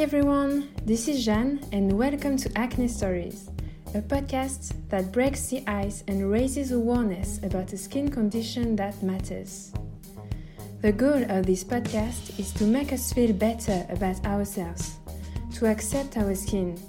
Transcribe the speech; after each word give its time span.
everyone, 0.00 0.66
this 0.86 1.08
is 1.08 1.26
Jeanne, 1.26 1.60
and 1.72 1.92
welcome 1.92 2.34
to 2.34 2.50
Acne 2.56 2.88
Stories, 2.88 3.50
a 3.94 4.00
podcast 4.00 4.72
that 4.88 5.12
breaks 5.12 5.48
the 5.48 5.62
ice 5.66 6.04
and 6.08 6.30
raises 6.30 6.72
awareness 6.72 7.36
about 7.42 7.74
a 7.74 7.76
skin 7.76 8.10
condition 8.10 8.74
that 8.76 9.02
matters. 9.02 9.74
The 10.80 10.92
goal 10.92 11.22
of 11.30 11.44
this 11.44 11.62
podcast 11.62 12.40
is 12.40 12.50
to 12.54 12.64
make 12.64 12.94
us 12.94 13.12
feel 13.12 13.34
better 13.34 13.84
about 13.90 14.24
ourselves, 14.24 14.96
to 15.56 15.66
accept 15.66 16.16
our 16.16 16.34
skin, 16.34 16.80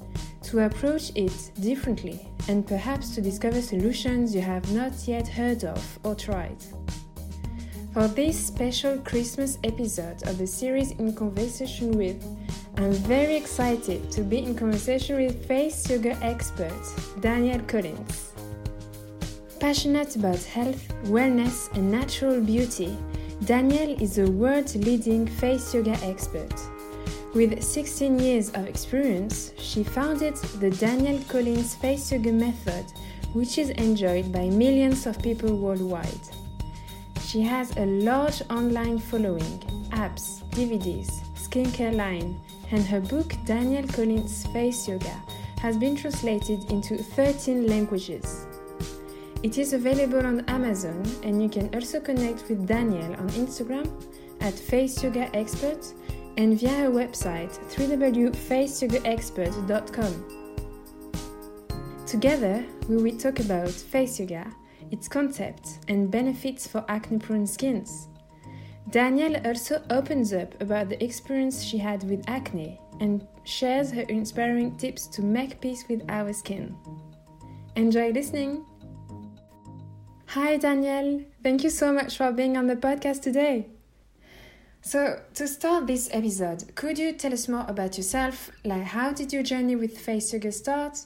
to 0.44 0.60
approach 0.60 1.12
it 1.14 1.52
differently, 1.60 2.26
and 2.48 2.66
perhaps 2.66 3.14
to 3.16 3.22
discover 3.22 3.62
solutions 3.62 4.34
you 4.34 4.40
have 4.40 4.72
not 4.72 5.06
yet 5.06 5.28
heard 5.28 5.66
of 5.66 6.00
or 6.06 6.16
tried. 6.16 6.64
For 7.92 8.08
this 8.08 8.40
special 8.40 9.00
Christmas 9.00 9.58
episode 9.66 10.26
of 10.26 10.38
the 10.38 10.48
series 10.48 10.92
In 10.92 11.14
Conversation 11.14 11.92
with, 11.92 12.26
I'm 12.82 12.94
very 12.94 13.36
excited 13.36 14.10
to 14.10 14.24
be 14.24 14.40
in 14.40 14.56
conversation 14.56 15.18
with 15.18 15.46
face 15.46 15.88
yoga 15.88 16.18
expert 16.24 16.82
Danielle 17.20 17.60
Collins. 17.68 18.34
Passionate 19.60 20.16
about 20.16 20.42
health, 20.42 20.92
wellness, 21.04 21.72
and 21.76 21.92
natural 21.92 22.42
beauty, 22.42 22.98
Danielle 23.46 24.02
is 24.02 24.18
a 24.18 24.26
world 24.26 24.74
leading 24.74 25.28
face 25.28 25.76
yoga 25.76 25.96
expert. 26.04 26.52
With 27.36 27.62
16 27.62 28.18
years 28.18 28.50
of 28.50 28.66
experience, 28.68 29.52
she 29.60 29.84
founded 29.84 30.36
the 30.60 30.72
Danielle 30.72 31.24
Collins 31.30 31.76
Face 31.76 32.12
Yoga 32.12 32.32
Method, 32.32 32.86
which 33.34 33.60
is 33.60 33.70
enjoyed 33.70 34.32
by 34.32 34.50
millions 34.50 35.06
of 35.06 35.22
people 35.22 35.56
worldwide. 35.56 36.26
She 37.28 37.42
has 37.42 37.78
a 37.78 37.86
large 37.86 38.42
online 38.50 38.98
following, 38.98 39.60
apps, 39.92 40.42
DVDs, 40.50 41.22
skincare 41.36 41.96
line, 41.96 42.40
and 42.72 42.86
her 42.86 43.02
book 43.02 43.34
Danielle 43.46 43.88
Collins 43.88 44.46
Face 44.48 44.88
Yoga 44.88 45.22
has 45.60 45.78
been 45.78 45.96
translated 45.96 46.72
into 46.72 46.98
13 46.98 47.68
languages. 47.68 48.48
It 49.44 49.58
is 49.58 49.74
available 49.74 50.26
on 50.26 50.46
Amazon 50.48 51.04
and 51.24 51.42
you 51.42 51.50
can 51.50 51.74
also 51.74 52.00
connect 52.00 52.48
with 52.50 52.68
Danielle 52.68 53.14
on 53.14 53.28
Instagram 53.30 53.90
at 54.40 54.54
Face 54.54 55.04
Yoga 55.04 55.36
Expert 55.36 55.94
and 56.38 56.58
via 56.60 56.70
her 56.70 56.90
website 56.90 57.52
www.faceyogaexpert.com. 57.76 60.38
Together, 62.08 62.66
we 62.90 62.98
will 62.98 63.18
talk 63.18 63.40
about 63.40 63.70
face 63.70 64.20
yoga 64.20 64.46
its 64.92 65.08
concept 65.08 65.80
and 65.88 66.12
benefits 66.12 66.68
for 66.68 66.84
acne 66.90 67.18
prone 67.18 67.48
skins. 67.48 68.10
Danielle 68.90 69.46
also 69.46 69.82
opens 69.90 70.34
up 70.34 70.60
about 70.62 70.90
the 70.90 71.02
experience 71.04 71.64
she 71.64 71.78
had 71.78 72.04
with 72.10 72.28
acne 72.28 72.80
and 73.00 73.26
shares 73.44 73.92
her 73.92 74.02
inspiring 74.02 74.76
tips 74.78 75.08
to 75.08 75.22
make 75.22 75.62
peace 75.62 75.86
with 75.88 76.04
our 76.10 76.34
skin. 76.34 76.76
Enjoy 77.76 78.12
listening! 78.12 78.66
Hi, 80.28 80.58
Danielle. 80.58 81.22
Thank 81.44 81.64
you 81.64 81.70
so 81.70 81.94
much 81.94 82.18
for 82.18 82.32
being 82.32 82.58
on 82.58 82.68
the 82.68 82.76
podcast 82.76 83.22
today. 83.22 83.68
So, 84.82 85.22
to 85.36 85.48
start 85.48 85.88
this 85.88 86.10
episode, 86.12 86.76
could 86.76 86.98
you 86.98 87.14
tell 87.14 87.34
us 87.34 87.48
more 87.48 87.66
about 87.68 87.98
yourself? 87.98 88.50
Like, 88.66 88.84
how 88.84 89.14
did 89.14 89.32
your 89.32 89.44
journey 89.44 89.76
with 89.76 89.98
face 89.98 90.34
yoga 90.34 90.52
start? 90.52 90.98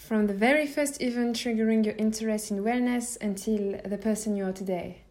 from 0.00 0.26
the 0.26 0.34
very 0.34 0.66
first 0.66 1.00
event 1.02 1.36
triggering 1.36 1.84
your 1.84 1.94
interest 1.96 2.50
in 2.50 2.64
wellness 2.64 3.20
until 3.20 3.78
the 3.84 3.98
person 3.98 4.34
you 4.34 4.44
are 4.44 4.52
today. 4.52 5.02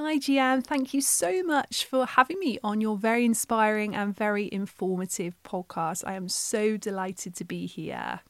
Hi, 0.00 0.16
Jeanne. 0.16 0.62
Thank 0.62 0.94
you 0.94 1.00
so 1.00 1.42
much 1.42 1.84
for 1.84 2.06
having 2.06 2.38
me 2.38 2.60
on 2.62 2.80
your 2.80 2.96
very 2.96 3.24
inspiring 3.24 3.96
and 3.96 4.14
very 4.14 4.48
informative 4.52 5.34
podcast. 5.42 6.04
I 6.06 6.14
am 6.14 6.28
so 6.28 6.76
delighted 6.76 7.34
to 7.34 7.44
be 7.44 7.66
here. 7.66 8.20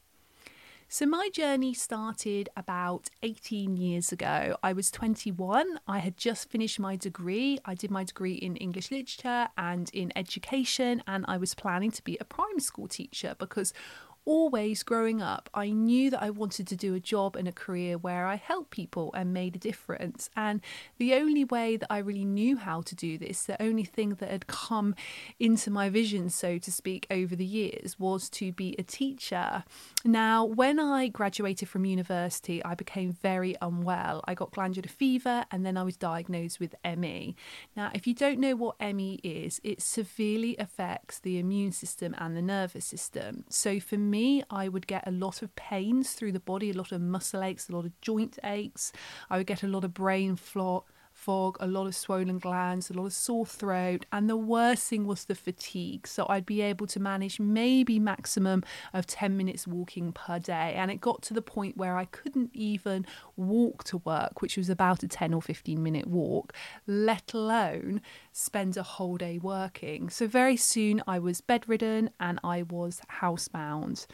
So, 0.87 1.05
my 1.05 1.29
journey 1.31 1.75
started 1.75 2.49
about 2.57 3.11
18 3.21 3.77
years 3.77 4.11
ago. 4.11 4.57
I 4.63 4.73
was 4.73 4.89
21. 4.89 5.79
I 5.87 5.99
had 5.99 6.17
just 6.17 6.49
finished 6.49 6.79
my 6.79 6.95
degree. 6.95 7.59
I 7.65 7.75
did 7.75 7.91
my 7.91 8.03
degree 8.03 8.33
in 8.33 8.55
English 8.55 8.89
literature 8.89 9.49
and 9.55 9.91
in 9.93 10.11
education, 10.15 11.03
and 11.05 11.23
I 11.27 11.37
was 11.37 11.53
planning 11.53 11.91
to 11.91 12.03
be 12.03 12.17
a 12.19 12.25
primary 12.25 12.61
school 12.61 12.87
teacher 12.87 13.35
because 13.37 13.73
always 14.29 14.83
growing 14.83 15.23
up, 15.23 15.49
I 15.55 15.71
knew 15.71 16.11
that 16.11 16.21
I 16.21 16.29
wanted 16.29 16.67
to 16.67 16.75
do 16.75 16.93
a 16.93 16.99
job 16.99 17.35
and 17.35 17.47
a 17.47 17.51
career 17.51 17.97
where 17.97 18.27
I 18.27 18.35
helped 18.35 18.69
people 18.69 19.11
and 19.15 19.33
made 19.33 19.55
a 19.55 19.59
difference. 19.59 20.29
And 20.35 20.61
the 20.99 21.15
only 21.15 21.43
way 21.43 21.77
that 21.77 21.91
I 21.91 21.97
really 21.97 22.25
knew 22.25 22.55
how 22.55 22.81
to 22.81 22.95
do 22.95 23.17
this, 23.17 23.45
the 23.45 23.59
only 23.59 23.83
thing 23.83 24.11
that 24.19 24.29
had 24.29 24.45
come 24.45 24.93
into 25.39 25.71
my 25.71 25.89
vision, 25.89 26.29
so 26.29 26.59
to 26.59 26.71
speak, 26.71 27.07
over 27.09 27.35
the 27.35 27.43
years 27.43 27.97
was 27.97 28.29
to 28.29 28.51
be 28.51 28.75
a 28.77 28.83
teacher. 28.83 29.63
Now, 30.05 30.45
when 30.45 30.79
I 30.79 31.07
graduated 31.07 31.67
from 31.67 31.85
university, 31.85 32.63
I 32.63 32.75
became 32.75 33.11
very 33.11 33.55
unwell. 33.63 34.23
I 34.27 34.35
got 34.35 34.51
glandular 34.51 34.89
fever 34.89 35.45
and 35.49 35.65
then 35.65 35.75
I 35.75 35.81
was 35.81 35.97
diagnosed 35.97 36.59
with 36.59 36.75
ME. 36.85 37.35
Now, 37.75 37.89
if 37.95 38.05
you 38.05 38.13
don't 38.13 38.39
know 38.39 38.55
what 38.55 38.79
ME 38.79 39.19
is, 39.23 39.59
it 39.63 39.81
severely 39.81 40.55
affects 40.59 41.17
the 41.17 41.39
immune 41.39 41.71
system 41.71 42.13
and 42.19 42.37
the 42.37 42.43
nervous 42.43 42.85
system. 42.85 43.45
So 43.49 43.79
for 43.79 43.97
me, 43.97 44.18
me, 44.19 44.43
I 44.49 44.67
would 44.67 44.87
get 44.87 45.07
a 45.07 45.11
lot 45.11 45.41
of 45.41 45.55
pains 45.55 46.11
through 46.11 46.33
the 46.33 46.39
body, 46.39 46.71
a 46.71 46.73
lot 46.73 46.91
of 46.91 47.01
muscle 47.01 47.41
aches, 47.41 47.69
a 47.69 47.75
lot 47.75 47.85
of 47.85 47.99
joint 48.01 48.37
aches. 48.43 48.91
I 49.29 49.37
would 49.37 49.47
get 49.47 49.63
a 49.63 49.67
lot 49.67 49.83
of 49.83 49.93
brain 49.93 50.35
fog 50.35 50.83
fog, 51.19 51.57
a 51.59 51.67
lot 51.67 51.85
of 51.85 51.95
swollen 51.95 52.39
glands, 52.39 52.89
a 52.89 52.93
lot 52.93 53.05
of 53.05 53.13
sore 53.13 53.45
throat, 53.45 54.05
and 54.11 54.29
the 54.29 54.37
worst 54.37 54.87
thing 54.87 55.05
was 55.05 55.25
the 55.25 55.35
fatigue. 55.35 56.07
So 56.07 56.25
I'd 56.29 56.45
be 56.45 56.61
able 56.61 56.87
to 56.87 56.99
manage 56.99 57.39
maybe 57.39 57.99
maximum 57.99 58.63
of 58.93 59.05
10 59.05 59.35
minutes 59.35 59.67
walking 59.67 60.13
per 60.13 60.39
day. 60.39 60.73
And 60.75 60.89
it 60.89 61.01
got 61.01 61.21
to 61.23 61.33
the 61.33 61.41
point 61.41 61.75
where 61.77 61.97
I 61.97 62.05
couldn't 62.05 62.51
even 62.53 63.05
walk 63.35 63.83
to 63.85 63.97
work, 63.97 64.41
which 64.41 64.55
was 64.57 64.69
about 64.69 65.03
a 65.03 65.07
10 65.07 65.33
or 65.33 65.41
15 65.41 65.83
minute 65.83 66.07
walk, 66.07 66.53
let 66.87 67.33
alone 67.33 68.01
spend 68.31 68.77
a 68.77 68.83
whole 68.83 69.17
day 69.17 69.37
working. 69.37 70.09
So 70.09 70.25
very 70.25 70.55
soon 70.55 71.03
I 71.05 71.19
was 71.19 71.41
bedridden 71.41 72.11
and 72.19 72.39
I 72.43 72.63
was 72.63 73.01
housebound. 73.21 74.05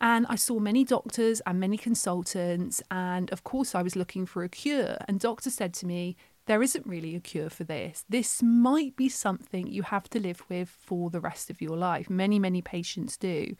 And 0.00 0.26
I 0.28 0.36
saw 0.36 0.60
many 0.60 0.84
doctors 0.84 1.40
and 1.44 1.58
many 1.58 1.76
consultants. 1.76 2.82
And 2.90 3.30
of 3.32 3.42
course, 3.42 3.74
I 3.74 3.82
was 3.82 3.96
looking 3.96 4.26
for 4.26 4.44
a 4.44 4.48
cure. 4.48 4.96
And 5.08 5.18
doctors 5.18 5.54
said 5.54 5.74
to 5.74 5.86
me, 5.86 6.16
there 6.46 6.62
isn't 6.62 6.86
really 6.86 7.14
a 7.14 7.20
cure 7.20 7.50
for 7.50 7.64
this. 7.64 8.04
This 8.08 8.42
might 8.42 8.96
be 8.96 9.08
something 9.08 9.66
you 9.66 9.82
have 9.82 10.08
to 10.10 10.20
live 10.20 10.42
with 10.48 10.68
for 10.68 11.10
the 11.10 11.20
rest 11.20 11.50
of 11.50 11.60
your 11.60 11.76
life. 11.76 12.10
Many, 12.10 12.38
many 12.38 12.62
patients 12.62 13.16
do. 13.16 13.54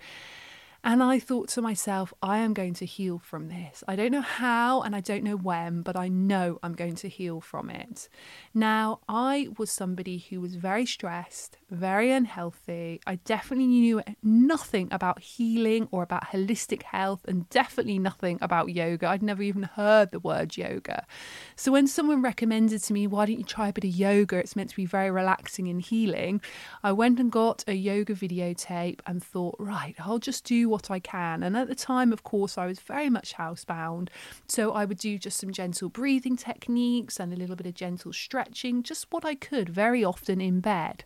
And 0.85 1.01
I 1.01 1.21
thought 1.21 1.49
to 1.51 1.63
myself, 1.63 2.13
I 2.23 2.39
am 2.39 2.55
going 2.55 2.75
to 2.75 2.85
heal 2.85 3.21
from 3.21 3.49
this. 3.49 3.85
I 3.87 3.95
don't 3.95 4.11
know 4.11 4.21
how 4.21 4.83
and 4.83 4.97
I 4.97 5.01
don't 5.01 5.23
know 5.23 5.37
when, 5.37 5.83
but 5.83 5.95
I 5.95 6.09
know 6.09 6.59
I'm 6.61 6.73
going 6.73 6.97
to 6.97 7.09
heal 7.09 7.41
from 7.41 7.71
it. 7.71 8.09
Now, 8.53 8.99
I 9.09 9.49
was 9.57 9.71
somebody 9.71 10.19
who 10.19 10.41
was 10.41 10.57
very 10.57 10.85
stressed, 10.85 11.59
very 11.71 12.11
unhealthy. 12.11 13.01
I 13.07 13.17
definitely 13.17 13.69
knew 13.69 14.03
nothing 14.25 14.89
about 14.91 15.21
healing 15.21 15.87
or 15.93 16.03
about 16.03 16.33
holistic 16.33 16.83
health, 16.83 17.21
and 17.29 17.49
definitely 17.49 18.01
nothing 18.01 18.39
about 18.43 18.71
yoga. 18.71 19.07
I'd 19.07 19.23
never 19.23 19.43
even 19.45 19.63
heard 19.63 20.11
the 20.11 20.19
word 20.19 20.57
yoga. 20.57 21.07
So 21.55 21.71
when 21.71 21.87
someone 21.87 22.23
recommended 22.23 22.83
to 22.83 22.93
me, 22.93 23.07
why 23.07 23.27
don't 23.27 23.39
you 23.39 23.45
try 23.45 23.69
a 23.69 23.73
bit 23.73 23.85
of 23.85 23.91
yoga? 23.91 24.39
It's 24.39 24.57
meant 24.57 24.71
to 24.71 24.77
be 24.77 24.87
very 24.87 25.13
relaxing 25.13 25.69
and 25.69 25.81
healing. 25.81 26.41
I 26.83 26.91
went 26.91 27.21
and 27.21 27.31
got 27.31 27.63
a 27.69 27.75
yoga 27.75 28.15
videotape 28.15 28.99
and 29.07 29.23
thought, 29.23 29.55
right, 29.61 29.95
I'll 30.01 30.19
just 30.19 30.45
do 30.45 30.72
what 30.73 30.91
I 30.91 30.99
can. 30.99 31.43
And 31.43 31.55
at 31.57 31.69
the 31.69 31.75
time, 31.75 32.13
of 32.13 32.23
course, 32.23 32.57
I 32.57 32.67
was 32.67 32.81
very 32.81 33.11
much 33.11 33.35
housebound. 33.35 34.09
So 34.49 34.73
I 34.73 34.87
would 34.87 34.99
do 34.99 35.19
just 35.19 35.39
some 35.39 35.53
gentle 35.53 35.91
breathing 35.91 36.37
techniques 36.37 37.21
and 37.21 37.33
a 37.33 37.37
little 37.37 37.57
bit 37.57 37.67
of 37.67 37.75
gentle 37.75 38.13
stretching, 38.13 38.83
just 38.83 39.07
what 39.11 39.25
I 39.25 39.35
could, 39.35 39.69
very 39.69 40.03
often 40.03 40.41
in 40.41 40.61
bed. 40.61 41.05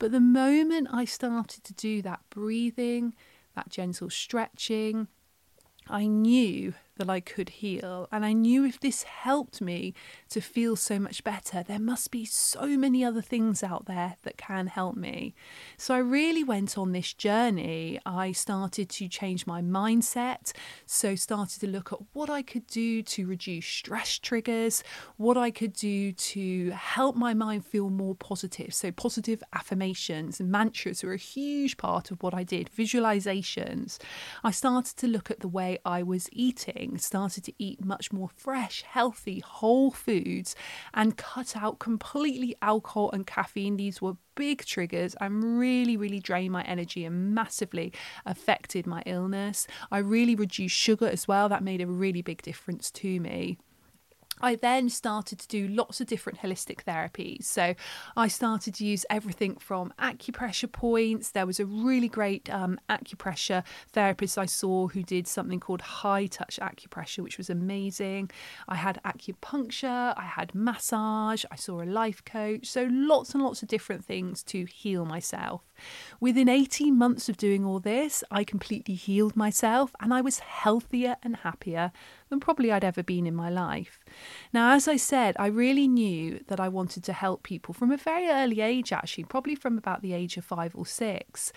But 0.00 0.10
the 0.10 0.20
moment 0.20 0.88
I 0.92 1.04
started 1.04 1.62
to 1.64 1.72
do 1.72 2.02
that 2.02 2.20
breathing, 2.30 3.14
that 3.54 3.70
gentle 3.70 4.10
stretching, 4.10 5.06
I 5.88 6.06
knew 6.06 6.74
that 6.96 7.10
I 7.10 7.20
could 7.20 7.48
heal. 7.48 8.08
And 8.10 8.24
I 8.24 8.32
knew 8.32 8.64
if 8.64 8.80
this 8.80 9.02
helped 9.04 9.60
me 9.60 9.94
to 10.30 10.40
feel 10.40 10.76
so 10.76 10.98
much 10.98 11.24
better, 11.24 11.62
there 11.62 11.78
must 11.78 12.10
be 12.10 12.24
so 12.24 12.66
many 12.66 13.04
other 13.04 13.22
things 13.22 13.62
out 13.62 13.86
there 13.86 14.16
that 14.22 14.36
can 14.36 14.66
help 14.66 14.96
me. 14.96 15.34
So 15.76 15.94
I 15.94 15.98
really 15.98 16.44
went 16.44 16.76
on 16.78 16.92
this 16.92 17.12
journey. 17.12 18.00
I 18.06 18.32
started 18.32 18.88
to 18.90 19.08
change 19.08 19.46
my 19.46 19.60
mindset. 19.62 20.52
So 20.86 21.14
started 21.14 21.60
to 21.60 21.66
look 21.66 21.92
at 21.92 21.98
what 22.12 22.30
I 22.30 22.42
could 22.42 22.66
do 22.66 23.02
to 23.02 23.26
reduce 23.26 23.66
stress 23.66 24.18
triggers, 24.18 24.82
what 25.16 25.36
I 25.36 25.50
could 25.50 25.72
do 25.72 26.12
to 26.12 26.70
help 26.70 27.16
my 27.16 27.34
mind 27.34 27.66
feel 27.66 27.90
more 27.90 28.14
positive. 28.14 28.74
So 28.74 28.90
positive 28.90 29.42
affirmations 29.52 30.40
and 30.40 30.50
mantras 30.50 31.02
were 31.02 31.12
a 31.12 31.18
huge 31.18 31.76
part 31.76 32.10
of 32.10 32.22
what 32.22 32.34
I 32.34 32.42
did, 32.42 32.70
visualizations. 32.76 33.98
I 34.42 34.50
started 34.50 34.96
to 34.98 35.06
look 35.06 35.30
at 35.30 35.40
the 35.40 35.48
way 35.48 35.78
I 35.84 36.02
was 36.02 36.28
eating 36.32 36.85
started 36.98 37.44
to 37.44 37.52
eat 37.58 37.84
much 37.84 38.12
more 38.12 38.28
fresh, 38.28 38.82
healthy, 38.82 39.40
whole 39.40 39.90
foods, 39.90 40.54
and 40.94 41.16
cut 41.16 41.56
out 41.56 41.78
completely 41.78 42.56
alcohol 42.62 43.10
and 43.12 43.26
caffeine. 43.26 43.76
These 43.76 44.00
were 44.00 44.16
big 44.34 44.64
triggers 44.64 45.16
and 45.20 45.58
really, 45.58 45.96
really 45.96 46.20
drained 46.20 46.52
my 46.52 46.62
energy 46.62 47.04
and 47.04 47.34
massively 47.34 47.92
affected 48.24 48.86
my 48.86 49.02
illness. 49.06 49.66
I 49.90 49.98
really 49.98 50.34
reduced 50.34 50.76
sugar 50.76 51.08
as 51.08 51.26
well. 51.26 51.48
That 51.48 51.64
made 51.64 51.80
a 51.80 51.86
really 51.86 52.22
big 52.22 52.42
difference 52.42 52.90
to 52.92 53.20
me. 53.20 53.58
I 54.40 54.54
then 54.56 54.88
started 54.88 55.38
to 55.40 55.48
do 55.48 55.68
lots 55.68 56.00
of 56.00 56.06
different 56.06 56.40
holistic 56.40 56.84
therapies. 56.84 57.44
So 57.44 57.74
I 58.16 58.28
started 58.28 58.74
to 58.74 58.84
use 58.84 59.06
everything 59.08 59.56
from 59.56 59.92
acupressure 59.98 60.70
points. 60.70 61.30
There 61.30 61.46
was 61.46 61.60
a 61.60 61.66
really 61.66 62.08
great 62.08 62.50
um, 62.50 62.78
acupressure 62.88 63.64
therapist 63.92 64.38
I 64.38 64.46
saw 64.46 64.88
who 64.88 65.02
did 65.02 65.26
something 65.26 65.60
called 65.60 65.80
high 65.80 66.26
touch 66.26 66.58
acupressure, 66.60 67.20
which 67.20 67.38
was 67.38 67.50
amazing. 67.50 68.30
I 68.68 68.76
had 68.76 69.00
acupuncture, 69.04 70.14
I 70.16 70.24
had 70.24 70.54
massage, 70.54 71.44
I 71.50 71.56
saw 71.56 71.82
a 71.82 71.84
life 71.84 72.24
coach. 72.24 72.66
So 72.66 72.88
lots 72.90 73.34
and 73.34 73.42
lots 73.42 73.62
of 73.62 73.68
different 73.68 74.04
things 74.04 74.42
to 74.44 74.64
heal 74.64 75.04
myself. 75.04 75.62
Within 76.20 76.48
18 76.48 76.96
months 76.96 77.28
of 77.28 77.36
doing 77.36 77.64
all 77.64 77.80
this, 77.80 78.22
I 78.30 78.44
completely 78.44 78.94
healed 78.94 79.36
myself 79.36 79.94
and 80.00 80.12
I 80.12 80.20
was 80.20 80.40
healthier 80.40 81.16
and 81.22 81.36
happier 81.36 81.92
than 82.28 82.40
probably 82.40 82.72
I'd 82.72 82.84
ever 82.84 83.02
been 83.02 83.26
in 83.26 83.34
my 83.34 83.50
life. 83.50 84.04
Now, 84.52 84.72
as 84.72 84.88
I 84.88 84.96
said, 84.96 85.36
I 85.38 85.46
really 85.46 85.88
knew 85.88 86.40
that 86.48 86.60
I 86.60 86.68
wanted 86.68 87.04
to 87.04 87.12
help 87.12 87.42
people 87.42 87.74
from 87.74 87.90
a 87.90 87.96
very 87.96 88.28
early 88.28 88.60
age, 88.60 88.92
actually, 88.92 89.24
probably 89.24 89.54
from 89.54 89.78
about 89.78 90.02
the 90.02 90.12
age 90.12 90.36
of 90.36 90.44
five 90.44 90.74
or 90.74 90.86
six. 90.86 91.52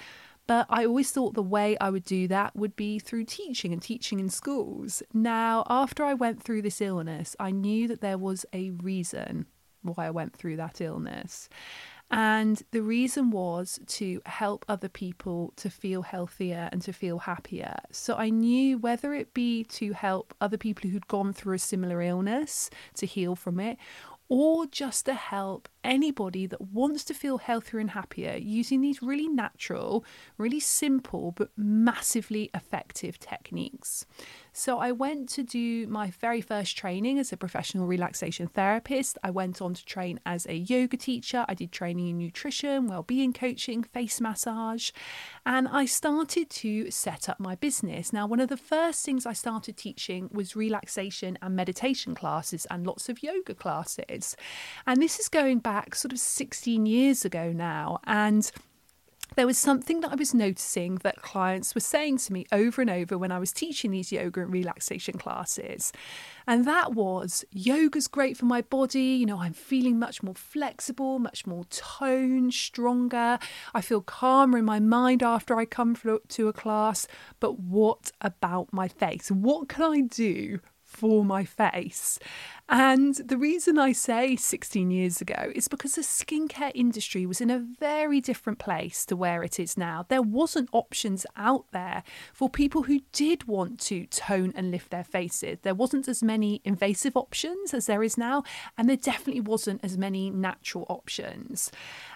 But 0.50 0.66
I 0.68 0.83
always 0.83 1.12
thought 1.12 1.36
the 1.36 1.44
way 1.44 1.77
I 1.77 1.92
would 1.92 2.06
do 2.06 2.27
that 2.27 2.56
would 2.56 2.75
be 2.75 2.98
through 2.98 3.25
teaching 3.25 3.71
and 3.71 3.80
teaching 3.80 4.19
in 4.19 4.30
schools. 4.30 5.04
Now, 5.13 5.63
after 5.69 6.04
I 6.04 6.16
went 6.16 6.42
through 6.42 6.63
this 6.63 6.81
illness, 6.81 7.36
I 7.39 7.51
knew 7.51 7.88
that 7.88 8.01
there 8.01 8.18
was 8.18 8.48
a 8.51 8.71
reason 8.71 9.45
why 9.83 10.07
I 10.07 10.10
went 10.10 10.36
through 10.36 10.57
that 10.57 10.81
illness. 10.81 11.50
And 12.11 12.63
the 12.71 12.81
reason 12.81 13.29
was 13.29 13.79
to 13.88 14.21
help 14.25 14.65
other 14.67 14.89
people 14.89 15.53
to 15.57 15.69
feel 15.69 16.01
healthier 16.01 16.67
and 16.71 16.81
to 16.81 16.91
feel 16.91 17.19
happier. 17.19 17.75
So 17.91 18.15
I 18.15 18.29
knew 18.29 18.79
whether 18.79 19.13
it 19.13 19.33
be 19.33 19.63
to 19.65 19.94
help 19.94 20.33
other 20.41 20.57
people 20.57 20.89
who'd 20.89 21.07
gone 21.07 21.33
through 21.33 21.56
a 21.56 21.59
similar 21.59 22.01
illness 22.01 22.71
to 22.95 23.06
heal 23.06 23.35
from 23.35 23.59
it, 23.59 23.77
or 24.27 24.67
just 24.67 25.06
to 25.06 25.13
help 25.15 25.67
anybody 25.83 26.45
that 26.45 26.61
wants 26.61 27.03
to 27.03 27.15
feel 27.15 27.39
healthier 27.39 27.79
and 27.79 27.91
happier 27.91 28.38
using 28.38 28.79
these 28.81 29.01
really 29.01 29.27
natural, 29.27 30.06
really 30.38 30.59
simple, 30.59 31.31
but 31.31 31.50
massively 31.57 32.51
effective 32.53 33.19
techniques. 33.19 34.06
So, 34.59 34.77
I 34.79 34.91
went 34.91 35.29
to 35.29 35.44
do 35.44 35.88
my 35.88 36.11
very 36.11 36.41
first 36.41 36.75
training 36.77 37.17
as 37.17 37.31
a 37.31 37.38
professional 37.38 37.88
relaxation 37.88 38.47
therapist. 38.47 39.17
I 39.23 39.29
went 39.29 39.61
on 39.61 39.73
to 39.73 39.85
train 39.85 40.19
as 40.25 40.45
a 40.47 40.53
yoga 40.53 40.97
teacher. 40.97 41.45
I 41.47 41.53
did 41.53 41.71
training 41.71 42.09
in 42.09 42.17
nutrition, 42.17 42.88
well-being 42.88 43.31
coaching, 43.31 43.83
face 43.83 44.19
massage, 44.19 44.91
and 45.45 45.69
I 45.69 45.85
started 45.85 46.50
to 46.50 46.91
set 46.91 47.29
up 47.29 47.39
my 47.39 47.56
business. 47.56 48.11
Now, 48.11 48.27
one 48.27 48.41
of 48.41 48.50
the 48.50 48.57
first 48.57 49.06
things 49.06 49.25
I 49.25 49.31
started 49.31 49.77
teaching 49.77 50.29
was 50.33 50.57
relaxation 50.57 51.38
and 51.41 51.56
meditation 51.56 52.13
classes 52.13 52.67
and 52.69 52.85
lots 52.85 53.07
of 53.07 53.23
yoga 53.23 53.56
classes. 53.56 54.35
And 54.85 55.01
this 55.01 55.19
is 55.19 55.29
going 55.29 55.59
back 55.59 55.95
sort 55.95 56.11
of 56.11 56.19
16 56.19 56.85
years 56.85 57.23
ago 57.23 57.53
now. 57.53 58.00
And 58.03 58.51
there 59.36 59.48
was 59.48 59.58
something 59.58 60.02
that 60.02 60.12
I 60.12 60.16
was 60.16 60.34
noticing 60.34 60.96
that 60.98 61.22
clients 61.22 61.74
were 61.74 61.81
saying 61.81 62.18
to 62.20 62.34
me 62.34 62.46
over 62.52 62.81
and 62.81 62.90
over 62.90 63.18
when 63.18 63.31
I 63.31 63.40
was 63.40 63.52
teaching 63.52 63.92
these 63.92 64.12
yoga 64.12 64.42
and 64.42 64.52
relaxation 64.52 65.18
classes. 65.18 65.94
And 66.48 66.66
that 66.66 66.94
was 66.94 67.46
yoga's 67.52 68.08
great 68.08 68.38
for 68.38 68.46
my 68.46 68.62
body. 68.62 69.02
You 69.02 69.26
know, 69.28 69.40
I'm 69.40 69.54
feeling 69.54 70.00
much 70.00 70.24
more 70.24 70.36
flexible, 70.36 71.20
much 71.20 71.46
more 71.46 71.66
toned, 71.70 72.54
stronger. 72.54 73.40
I 73.74 73.81
feel 73.81 74.02
calmer 74.02 74.58
in 74.58 74.66
my 74.66 74.80
mind 74.80 75.24
after 75.24 75.58
I 75.58 75.66
come 75.66 75.96
to 75.96 76.48
a 76.48 76.54
class. 76.54 77.08
But 77.40 77.60
what 77.60 78.12
about 78.22 78.74
my 78.74 78.88
face? 78.88 79.30
What 79.30 79.70
can 79.70 79.84
I 79.84 80.02
do 80.02 80.60
for 80.89 81.24
my 81.24 81.45
face. 81.45 82.18
And 82.68 83.15
the 83.15 83.38
reason 83.38 83.80
I 83.80 83.94
say 83.94 84.36
16 84.36 84.91
years 84.91 85.21
ago 85.21 85.51
is 85.56 85.68
because 85.68 85.94
the 85.94 86.01
skincare 86.01 86.71
industry 86.75 87.25
was 87.25 87.41
in 87.41 87.50
a 87.50 87.57
very 87.80 88.19
different 88.19 88.59
place 88.59 89.06
to 89.06 89.15
where 89.15 89.44
it 89.44 89.59
is 89.59 89.77
now. 89.77 90.06
There 90.07 90.21
wasn't 90.21 90.69
options 90.71 91.25
out 91.36 91.65
there 91.71 92.03
for 92.33 92.50
people 92.50 92.83
who 92.83 93.01
did 93.12 93.47
want 93.47 93.80
to 93.81 94.06
tone 94.07 94.51
and 94.56 94.71
lift 94.71 94.89
their 94.89 95.03
faces. 95.03 95.59
There 95.62 95.74
wasn't 95.74 96.07
as 96.07 96.21
many 96.21 96.62
invasive 96.63 97.15
options 97.15 97.74
as 97.74 97.85
there 97.85 98.03
is 98.03 98.18
now, 98.18 98.44
and 98.77 98.89
there 98.89 98.97
definitely 98.97 99.42
wasn't 99.42 99.83
as 99.83 99.97
many 99.97 100.30
natural 100.30 100.85
options. 100.89 101.71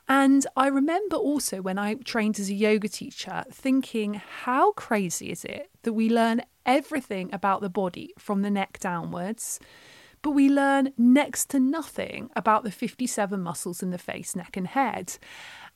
And 0.07 0.45
I 0.55 0.67
remember 0.67 1.15
also 1.15 1.61
when 1.61 1.77
I 1.77 1.95
trained 1.95 2.39
as 2.39 2.50
a 2.50 2.53
yoga 2.53 2.89
teacher 2.89 3.44
thinking, 3.51 4.15
how 4.15 4.73
crazy 4.73 5.31
is 5.31 5.45
it 5.45 5.69
that 5.83 5.94
we 5.94 6.09
learn 6.09 6.41
everything 6.65 7.33
about 7.33 7.61
the 7.61 7.69
body 7.69 8.13
from 8.17 8.41
the 8.41 8.51
neck 8.51 8.79
downwards, 8.79 9.59
but 10.21 10.31
we 10.31 10.50
learn 10.50 10.94
next 10.97 11.50
to 11.50 11.59
nothing 11.59 12.29
about 12.35 12.63
the 12.63 12.71
57 12.71 13.41
muscles 13.41 13.83
in 13.83 13.91
the 13.91 13.97
face, 13.97 14.35
neck, 14.35 14.55
and 14.55 14.67
head. 14.67 15.17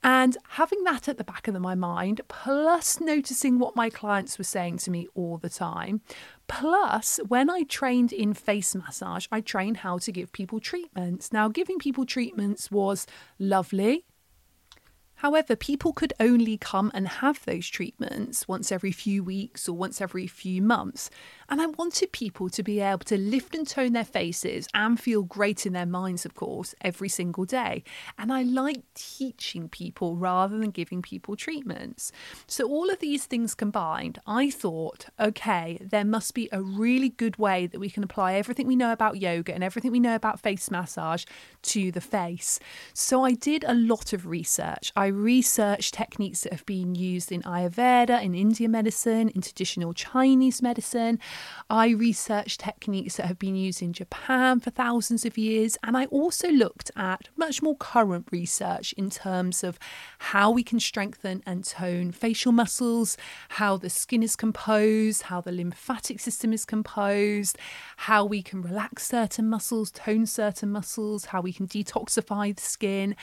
And 0.04 0.38
having 0.50 0.84
that 0.84 1.10
at 1.10 1.18
the 1.18 1.24
back 1.24 1.48
of 1.48 1.60
my 1.60 1.76
mind, 1.76 2.22
plus 2.28 3.02
noticing 3.02 3.60
what 3.60 3.76
my 3.76 3.90
clients 3.90 4.38
were 4.38 4.44
saying 4.44 4.78
to 4.80 4.92
me 4.92 5.08
all 5.16 5.38
the 5.38 5.50
time, 5.50 6.02
plus 6.48 7.20
when 7.28 7.50
I 7.50 7.64
trained 7.64 8.14
in 8.14 8.34
face 8.34 8.76
massage, 8.76 9.28
I 9.32 9.42
trained 9.42 9.78
how 9.78 9.98
to 9.98 10.12
give 10.12 10.32
people 10.32 10.60
treatments. 10.60 11.34
Now, 11.34 11.50
giving 11.50 11.80
people 11.80 12.06
treatments 12.06 12.70
was 12.70 13.08
lovely, 13.40 14.06
However, 15.18 15.56
people 15.56 15.94
could 15.94 16.14
only 16.20 16.58
come 16.58 16.92
and 16.94 17.08
have 17.08 17.44
those 17.46 17.68
treatments 17.68 18.48
once 18.48 18.72
every 18.72 18.92
few 18.92 19.24
weeks 19.24 19.68
or 19.68 19.74
once 19.74 20.00
every 20.00 20.28
few 20.28 20.62
months. 20.62 21.10
And 21.50 21.60
I 21.60 21.66
wanted 21.66 22.12
people 22.12 22.50
to 22.50 22.62
be 22.62 22.82
able 22.82 23.00
to 23.00 23.18
lift 23.18 23.56
and 23.56 23.68
tone 23.68 23.94
their 23.94 24.06
faces 24.06 24.68
and 24.74 25.00
feel 25.00 25.24
great 25.24 25.66
in 25.66 25.74
their 25.74 25.86
minds, 25.86 26.26
of 26.26 26.36
course, 26.36 26.76
every 26.82 27.10
single 27.10 27.46
day. 27.46 27.84
And 28.18 28.32
I 28.32 28.44
like 28.44 28.84
teaching 28.94 29.70
people 29.70 30.18
rather 30.18 30.58
than 30.58 30.72
giving 30.72 31.02
people 31.02 31.36
treatments. 31.36 32.12
So, 32.46 32.68
all 32.68 32.90
of 32.90 33.00
these 33.00 33.26
things 33.26 33.56
combined, 33.56 34.20
I 34.28 34.52
thought, 34.52 35.08
okay, 35.20 35.80
there 35.82 36.06
must 36.06 36.34
be 36.34 36.48
a 36.52 36.62
really 36.62 37.10
good 37.10 37.38
way 37.38 37.66
that 37.68 37.80
we 37.80 37.90
can 37.90 38.04
apply 38.04 38.34
everything 38.34 38.68
we 38.68 38.76
know 38.76 38.92
about 38.92 39.18
yoga 39.22 39.54
and 39.54 39.64
everything 39.64 39.92
we 39.92 40.00
know 40.00 40.16
about 40.16 40.42
face 40.42 40.70
massage 40.70 41.26
to 41.64 41.92
the 41.92 42.02
face. 42.02 42.60
So, 42.94 43.24
I 43.24 43.34
did 43.34 43.64
a 43.64 43.74
lot 43.74 44.14
of 44.14 44.28
research. 44.28 44.92
I 44.96 45.07
researched 45.08 45.94
techniques 45.94 46.42
that 46.42 46.54
have 46.54 46.66
been 46.66 46.96
used 46.96 47.32
in 47.32 47.42
Ayurveda, 47.44 48.22
in 48.22 48.36
Indian 48.36 48.72
medicine, 48.72 49.30
in 49.30 49.42
traditional 49.42 49.94
Chinese 49.94 50.62
medicine. 50.62 51.20
I 51.70 51.90
researched 51.90 52.60
techniques 52.60 53.18
that 53.18 53.26
have 53.26 53.40
been 53.40 53.56
used 53.56 53.82
in 53.82 53.94
Japan 53.94 54.60
for 54.60 54.70
thousands 54.70 55.26
of 55.26 55.38
years, 55.38 55.78
and 55.84 55.98
I 55.98 56.06
also 56.06 56.50
looked 56.50 56.92
at 56.96 57.30
much 57.36 57.62
more 57.62 57.76
current 57.76 58.28
research 58.32 58.94
in 58.94 59.10
terms 59.10 59.64
of 59.64 59.80
how 60.20 60.52
we 60.52 60.64
can 60.64 60.80
strengthen 60.80 61.44
and 61.46 61.64
tone 61.64 62.12
facial 62.12 62.52
muscles, 62.52 63.18
how 63.50 63.78
the 63.78 63.90
skin 63.90 64.24
is 64.24 64.36
composed, 64.36 65.24
how 65.24 65.42
the 65.42 65.52
lymphatic 65.52 66.20
system 66.20 66.54
is 66.54 66.66
composed, 66.66 67.58
how 67.98 68.24
we 68.26 68.42
can 68.42 68.62
relax 68.62 69.08
certain 69.08 69.50
muscles, 69.50 69.92
tone 69.92 70.26
certain 70.26 70.72
muscles, 70.72 71.26
how 71.26 71.42
we 71.42 71.54
can 71.54 71.68
detoxify 71.68 72.56
the 72.56 72.62
skin. 72.62 73.16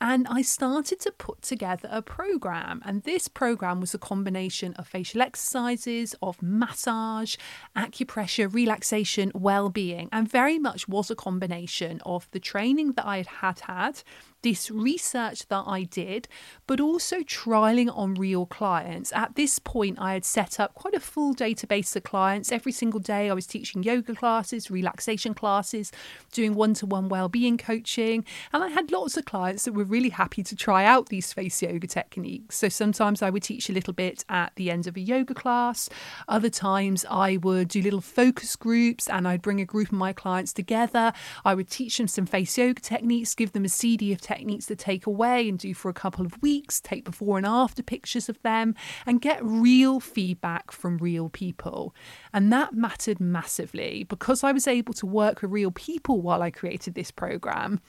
And 0.00 0.26
I 0.28 0.42
started 0.42 1.00
to 1.00 1.12
put 1.24 1.40
together 1.40 1.88
a 1.90 2.02
program, 2.02 2.82
and 2.84 3.02
this 3.04 3.28
program 3.28 3.80
was 3.80 3.94
a 3.94 3.98
combination 3.98 4.74
of 4.74 4.86
facial 4.86 5.22
exercises, 5.22 6.14
of 6.20 6.42
massage, 6.42 7.36
acupressure, 7.74 8.52
relaxation, 8.52 9.32
well 9.34 9.70
being, 9.70 10.10
and 10.12 10.30
very 10.30 10.58
much 10.58 10.86
was 10.86 11.10
a 11.10 11.14
combination 11.14 12.02
of 12.04 12.28
the 12.32 12.38
training 12.38 12.92
that 12.92 13.06
I 13.06 13.24
had 13.26 13.60
had 13.60 14.02
this 14.44 14.70
research 14.70 15.48
that 15.48 15.64
I 15.66 15.84
did, 15.84 16.28
but 16.66 16.78
also 16.78 17.20
trialing 17.20 17.90
on 17.96 18.12
real 18.12 18.44
clients. 18.44 19.10
At 19.14 19.36
this 19.36 19.58
point, 19.58 19.98
I 19.98 20.12
had 20.12 20.24
set 20.26 20.60
up 20.60 20.74
quite 20.74 20.92
a 20.92 21.00
full 21.00 21.34
database 21.34 21.96
of 21.96 22.02
clients. 22.02 22.52
Every 22.52 22.70
single 22.70 23.00
day, 23.00 23.30
I 23.30 23.32
was 23.32 23.46
teaching 23.46 23.82
yoga 23.82 24.14
classes, 24.14 24.70
relaxation 24.70 25.32
classes, 25.32 25.90
doing 26.30 26.54
one 26.54 26.74
to 26.74 26.84
one 26.84 27.08
well-being 27.08 27.56
coaching, 27.56 28.22
and 28.52 28.62
I 28.62 28.68
had 28.68 28.92
lots 28.92 29.16
of 29.16 29.24
clients 29.24 29.64
that 29.64 29.72
were 29.72 29.84
really 29.84 30.10
happy 30.10 30.42
to 30.42 30.54
try 30.54 30.84
out 30.84 31.08
these 31.08 31.32
face 31.32 31.62
yoga 31.62 31.86
techniques. 31.86 32.58
So 32.58 32.68
sometimes 32.68 33.22
I 33.22 33.30
would 33.30 33.42
teach 33.42 33.70
a 33.70 33.72
little 33.72 33.94
bit 33.94 34.26
at 34.28 34.52
the 34.56 34.70
end 34.70 34.86
of 34.86 34.94
a 34.98 35.00
yoga 35.00 35.32
class. 35.32 35.88
Other 36.28 36.50
times, 36.50 37.06
I 37.10 37.38
would 37.38 37.68
do 37.68 37.80
little 37.80 38.02
focus 38.02 38.56
groups 38.56 39.08
and 39.08 39.26
I'd 39.26 39.40
bring 39.40 39.62
a 39.62 39.64
group 39.64 39.88
of 39.88 39.94
my 39.94 40.12
clients 40.12 40.52
together. 40.52 41.14
I 41.46 41.54
would 41.54 41.70
teach 41.70 41.96
them 41.96 42.08
some 42.08 42.26
face 42.26 42.58
yoga 42.58 42.82
techniques, 42.82 43.34
give 43.34 43.52
them 43.52 43.64
a 43.64 43.70
CD 43.70 44.12
of 44.12 44.20
techniques 44.20 44.33
techniques 44.34 44.66
to 44.66 44.76
take 44.76 45.06
away 45.06 45.48
and 45.48 45.58
do 45.58 45.74
for 45.74 45.88
a 45.88 45.94
couple 45.94 46.26
of 46.26 46.40
weeks, 46.42 46.80
take 46.80 47.04
before 47.04 47.36
and 47.36 47.46
after 47.46 47.82
pictures 47.82 48.28
of 48.28 48.40
them, 48.42 48.74
and 49.06 49.20
get 49.20 49.44
real 49.44 50.00
feedback 50.00 50.70
from 50.70 50.98
real 50.98 51.28
people. 51.28 51.94
And 52.32 52.52
that 52.52 52.74
mattered 52.74 53.20
massively 53.20 54.04
because 54.04 54.42
I 54.42 54.52
was 54.52 54.66
able 54.66 54.94
to 54.94 55.06
work 55.06 55.42
with 55.42 55.50
real 55.50 55.70
people 55.70 56.20
while 56.20 56.42
I 56.42 56.50
created 56.50 56.94
this 56.94 57.10
program. 57.10 57.80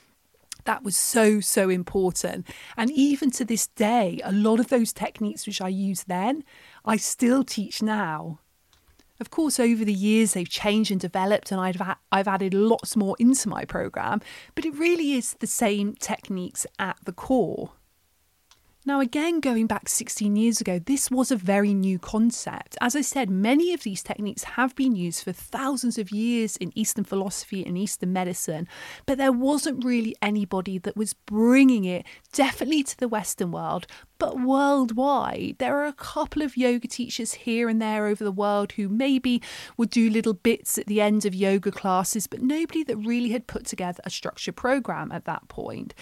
That 0.66 0.84
was 0.84 0.98
so, 0.98 1.40
so 1.42 1.70
important. 1.70 2.48
And 2.76 2.90
even 2.92 3.30
to 3.32 3.46
this 3.46 3.68
day, 3.68 4.20
a 4.24 4.32
lot 4.32 4.60
of 4.60 4.70
those 4.70 4.94
techniques 4.94 5.46
which 5.46 5.62
I 5.62 5.68
used 5.68 6.08
then, 6.08 6.44
I 6.84 6.98
still 6.98 7.44
teach 7.44 7.82
now. 7.82 8.40
Of 9.20 9.32
course, 9.32 9.60
over 9.60 9.86
the 9.86 9.94
years 9.94 10.34
they've 10.34 10.50
changed 10.50 10.92
and 10.92 11.00
developed, 11.00 11.52
and 11.52 11.62
I've, 11.62 11.82
I've 12.12 12.28
added 12.28 12.54
lots 12.54 12.96
more 12.96 13.16
into 13.20 13.48
my 13.48 13.64
program, 13.64 14.22
but 14.56 14.66
it 14.66 14.76
really 14.76 15.14
is 15.14 15.36
the 15.36 15.48
same 15.48 15.96
techniques 15.96 16.66
at 16.80 16.98
the 17.06 17.14
core. 17.14 17.72
Now, 18.88 19.00
again, 19.00 19.40
going 19.40 19.66
back 19.66 19.90
16 19.90 20.36
years 20.36 20.62
ago, 20.62 20.78
this 20.78 21.10
was 21.10 21.32
a 21.32 21.36
very 21.36 21.74
new 21.74 21.98
concept. 21.98 22.78
As 22.80 22.96
I 22.96 23.02
said, 23.02 23.32
many 23.32 23.74
of 23.74 23.82
these 23.82 24.04
techniques 24.04 24.44
have 24.44 24.76
been 24.76 24.96
used 24.96 25.24
for 25.24 25.32
thousands 25.32 25.98
of 25.98 26.12
years 26.12 26.56
in 26.58 26.72
Eastern 26.78 27.04
philosophy 27.04 27.66
and 27.66 27.80
Eastern 27.80 28.14
medicine, 28.14 28.68
but 29.08 29.18
there 29.18 29.32
wasn't 29.32 29.84
really 29.84 30.16
anybody 30.22 30.78
that 30.78 30.96
was 30.96 31.14
bringing 31.14 31.84
it 31.84 32.06
definitely 32.32 32.84
to 32.84 32.96
the 33.00 33.08
Western 33.08 33.52
world, 33.52 33.88
but 34.20 34.40
worldwide. 34.40 35.56
There 35.58 35.80
are 35.80 35.88
a 35.88 35.94
couple 35.94 36.44
of 36.44 36.56
yoga 36.56 36.88
teachers 36.88 37.34
here 37.34 37.68
and 37.68 37.82
there 37.82 38.06
over 38.06 38.24
the 38.24 38.32
world 38.32 38.74
who 38.74 38.88
maybe 38.88 39.42
would 39.78 39.90
do 39.90 40.12
little 40.12 40.36
bits 40.36 40.78
at 40.78 40.86
the 40.86 41.02
end 41.02 41.26
of 41.26 41.34
yoga 41.34 41.72
classes, 41.72 42.28
but 42.28 42.44
nobody 42.44 42.84
that 42.84 42.98
really 42.98 43.30
had 43.30 43.48
put 43.48 43.66
together 43.66 44.04
a 44.06 44.12
structured 44.12 44.56
program 44.56 45.12
at 45.12 45.26
that 45.26 45.48
point. 45.48 45.96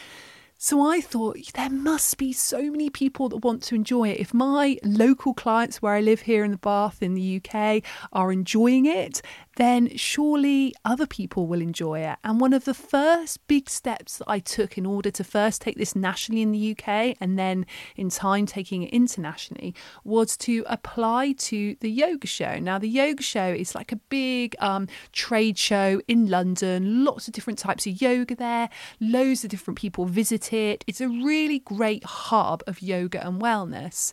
So 0.66 0.82
I 0.82 1.02
thought 1.02 1.52
there 1.56 1.70
must 1.70 2.18
be 2.18 2.32
so 2.32 2.72
many 2.72 2.90
people 2.90 3.28
that 3.28 3.44
want 3.44 3.64
to 3.64 3.76
enjoy 3.76 4.08
it. 4.08 4.22
If 4.22 4.34
my 4.34 4.78
local 4.82 5.34
clients 5.34 5.82
where 5.82 5.94
I 5.94 6.00
live 6.00 6.22
here 6.22 6.46
in 6.46 6.52
the 6.52 6.58
Bath 6.58 7.04
in 7.04 7.16
the 7.16 7.42
UK 7.44 7.84
are 8.14 8.32
enjoying 8.32 8.86
it, 8.86 9.22
then 9.56 9.96
surely 9.96 10.74
other 10.84 11.06
people 11.06 11.48
will 11.48 11.62
enjoy 11.62 12.00
it. 12.00 12.18
And 12.24 12.40
one 12.40 12.54
of 12.54 12.66
the 12.66 12.74
first 12.74 13.46
big 13.48 13.70
steps 13.70 14.18
that 14.18 14.30
I 14.30 14.40
took 14.40 14.78
in 14.78 14.86
order 14.86 15.12
to 15.12 15.24
first 15.24 15.62
take 15.62 15.78
this 15.78 15.96
nationally 15.96 16.42
in 16.42 16.52
the 16.52 16.72
UK 16.72 17.16
and 17.20 17.38
then 17.38 17.66
in 17.96 18.10
time 18.10 18.46
taking 18.46 18.84
it 18.84 18.94
internationally 18.94 19.76
was 20.04 20.36
to 20.38 20.64
apply 20.68 21.34
to 21.34 21.76
the 21.82 21.92
yoga 21.92 22.28
show. 22.28 22.60
Now, 22.60 22.80
the 22.80 22.90
yoga 22.90 23.24
show 23.24 23.48
is 23.48 23.76
like 23.76 23.92
a 23.92 23.98
big 23.98 24.56
um, 24.60 24.88
trade 25.12 25.58
show 25.58 26.02
in 26.08 26.28
London, 26.28 27.04
lots 27.04 27.28
of 27.28 27.34
different 27.34 27.60
types 27.60 27.86
of 27.86 28.02
yoga 28.02 28.36
there, 28.36 28.70
loads 29.00 29.44
of 29.44 29.52
different 29.52 29.78
people 29.78 30.06
visit 30.06 30.52
it. 30.54 30.84
It's 30.88 31.02
a 31.02 31.10
really 31.10 31.60
great 31.60 32.04
hub 32.04 32.64
of 32.68 32.82
yoga 32.82 33.26
and 33.26 33.42
wellness. 33.42 34.12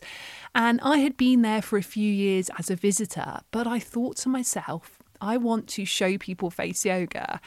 And 0.53 0.79
I 0.81 0.97
had 0.97 1.17
been 1.17 1.41
there 1.41 1.61
for 1.61 1.77
a 1.77 1.83
few 1.83 2.11
years 2.11 2.49
as 2.59 2.69
a 2.69 2.75
visitor, 2.75 3.39
but 3.51 3.65
I 3.67 3.79
thought 3.79 4.17
to 4.17 4.29
myself, 4.29 5.00
I 5.21 5.37
want 5.37 5.67
to 5.69 5.85
show 5.85 6.17
people 6.17 6.49
face 6.49 6.83
yoga. 6.83 7.39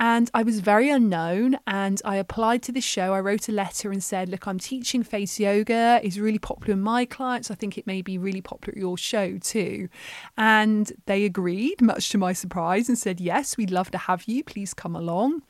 And 0.00 0.30
I 0.32 0.42
was 0.42 0.60
very 0.60 0.90
unknown 0.90 1.58
and 1.66 2.00
I 2.04 2.16
applied 2.16 2.62
to 2.64 2.72
this 2.72 2.84
show. 2.84 3.14
I 3.14 3.20
wrote 3.20 3.48
a 3.48 3.52
letter 3.52 3.92
and 3.92 4.02
said, 4.02 4.28
Look, 4.28 4.46
I'm 4.48 4.58
teaching 4.58 5.02
face 5.02 5.38
yoga. 5.38 6.00
It's 6.02 6.18
really 6.18 6.38
popular 6.38 6.72
in 6.72 6.80
my 6.82 7.04
clients. 7.04 7.50
I 7.50 7.54
think 7.54 7.76
it 7.76 7.86
may 7.86 8.02
be 8.02 8.18
really 8.18 8.40
popular 8.40 8.76
at 8.76 8.80
your 8.80 8.96
show 8.96 9.38
too. 9.38 9.88
And 10.36 10.92
they 11.06 11.24
agreed, 11.24 11.80
much 11.80 12.08
to 12.10 12.18
my 12.18 12.32
surprise, 12.32 12.88
and 12.88 12.98
said, 12.98 13.20
Yes, 13.20 13.56
we'd 13.56 13.70
love 13.70 13.90
to 13.92 13.98
have 13.98 14.24
you. 14.24 14.42
Please 14.42 14.72
come 14.72 14.96
along. 14.96 15.42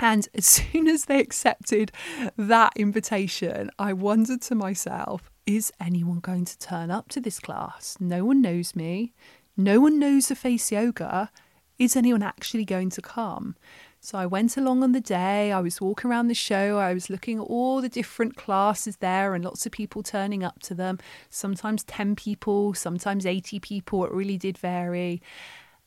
And 0.00 0.28
as 0.34 0.46
soon 0.56 0.88
as 0.88 1.04
they 1.06 1.20
accepted 1.20 1.92
that 2.36 2.72
invitation, 2.76 3.70
I 3.78 3.92
wondered 3.92 4.42
to 4.42 4.54
myself, 4.54 5.30
is 5.46 5.72
anyone 5.78 6.20
going 6.20 6.46
to 6.46 6.58
turn 6.58 6.90
up 6.90 7.08
to 7.10 7.20
this 7.20 7.38
class? 7.38 7.96
No 8.00 8.24
one 8.24 8.40
knows 8.40 8.74
me. 8.74 9.12
No 9.56 9.78
one 9.78 9.98
knows 9.98 10.28
the 10.28 10.34
face 10.34 10.72
yoga. 10.72 11.30
Is 11.78 11.96
anyone 11.96 12.22
actually 12.22 12.64
going 12.64 12.90
to 12.90 13.02
come? 13.02 13.56
So 14.00 14.18
I 14.18 14.26
went 14.26 14.56
along 14.56 14.82
on 14.82 14.92
the 14.92 15.00
day, 15.00 15.50
I 15.50 15.60
was 15.60 15.80
walking 15.80 16.10
around 16.10 16.28
the 16.28 16.34
show, 16.34 16.78
I 16.78 16.92
was 16.92 17.08
looking 17.08 17.38
at 17.38 17.44
all 17.44 17.80
the 17.80 17.88
different 17.88 18.36
classes 18.36 18.96
there 18.96 19.34
and 19.34 19.42
lots 19.42 19.64
of 19.64 19.72
people 19.72 20.02
turning 20.02 20.44
up 20.44 20.60
to 20.64 20.74
them. 20.74 20.98
Sometimes 21.30 21.84
10 21.84 22.14
people, 22.14 22.74
sometimes 22.74 23.24
80 23.24 23.60
people, 23.60 24.04
it 24.04 24.12
really 24.12 24.36
did 24.36 24.58
vary. 24.58 25.22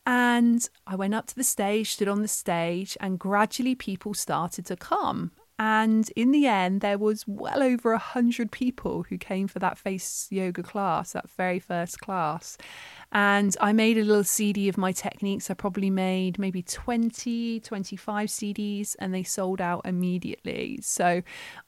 And 0.06 0.68
I 0.88 0.96
went 0.96 1.14
up 1.14 1.28
to 1.28 1.36
the 1.36 1.44
stage, 1.44 1.92
stood 1.92 2.08
on 2.08 2.22
the 2.22 2.28
stage, 2.28 2.98
and 3.02 3.20
gradually 3.20 3.76
people 3.76 4.14
started 4.14 4.66
to 4.66 4.76
come. 4.76 5.32
And 5.60 6.10
in 6.16 6.32
the 6.32 6.46
end, 6.46 6.82
there 6.82 7.00
was 7.00 7.28
well 7.28 7.64
over 7.64 7.92
a 7.92 7.98
hundred 7.98 8.52
people 8.52 9.04
who 9.10 9.18
came 9.18 9.48
for 9.48 9.60
that 9.60 9.78
face 9.78 10.28
yoga 10.30 10.62
class, 10.62 11.14
that 11.14 11.30
very 11.32 11.60
first 11.60 12.00
class. 12.00 12.58
And 13.12 13.56
I 13.62 13.72
made 13.72 13.98
a 13.98 14.04
little 14.04 14.24
CD 14.24 14.68
of 14.68 14.78
my 14.78 14.92
techniques. 14.92 15.50
I 15.50 15.54
probably 15.54 15.90
made 15.90 16.38
maybe 16.38 16.62
20, 16.62 17.62
25 17.62 18.28
CDs, 18.30 18.96
and 19.00 19.14
they 19.14 19.24
sold 19.24 19.62
out 19.62 19.82
immediately. 19.86 20.80
So 20.82 21.22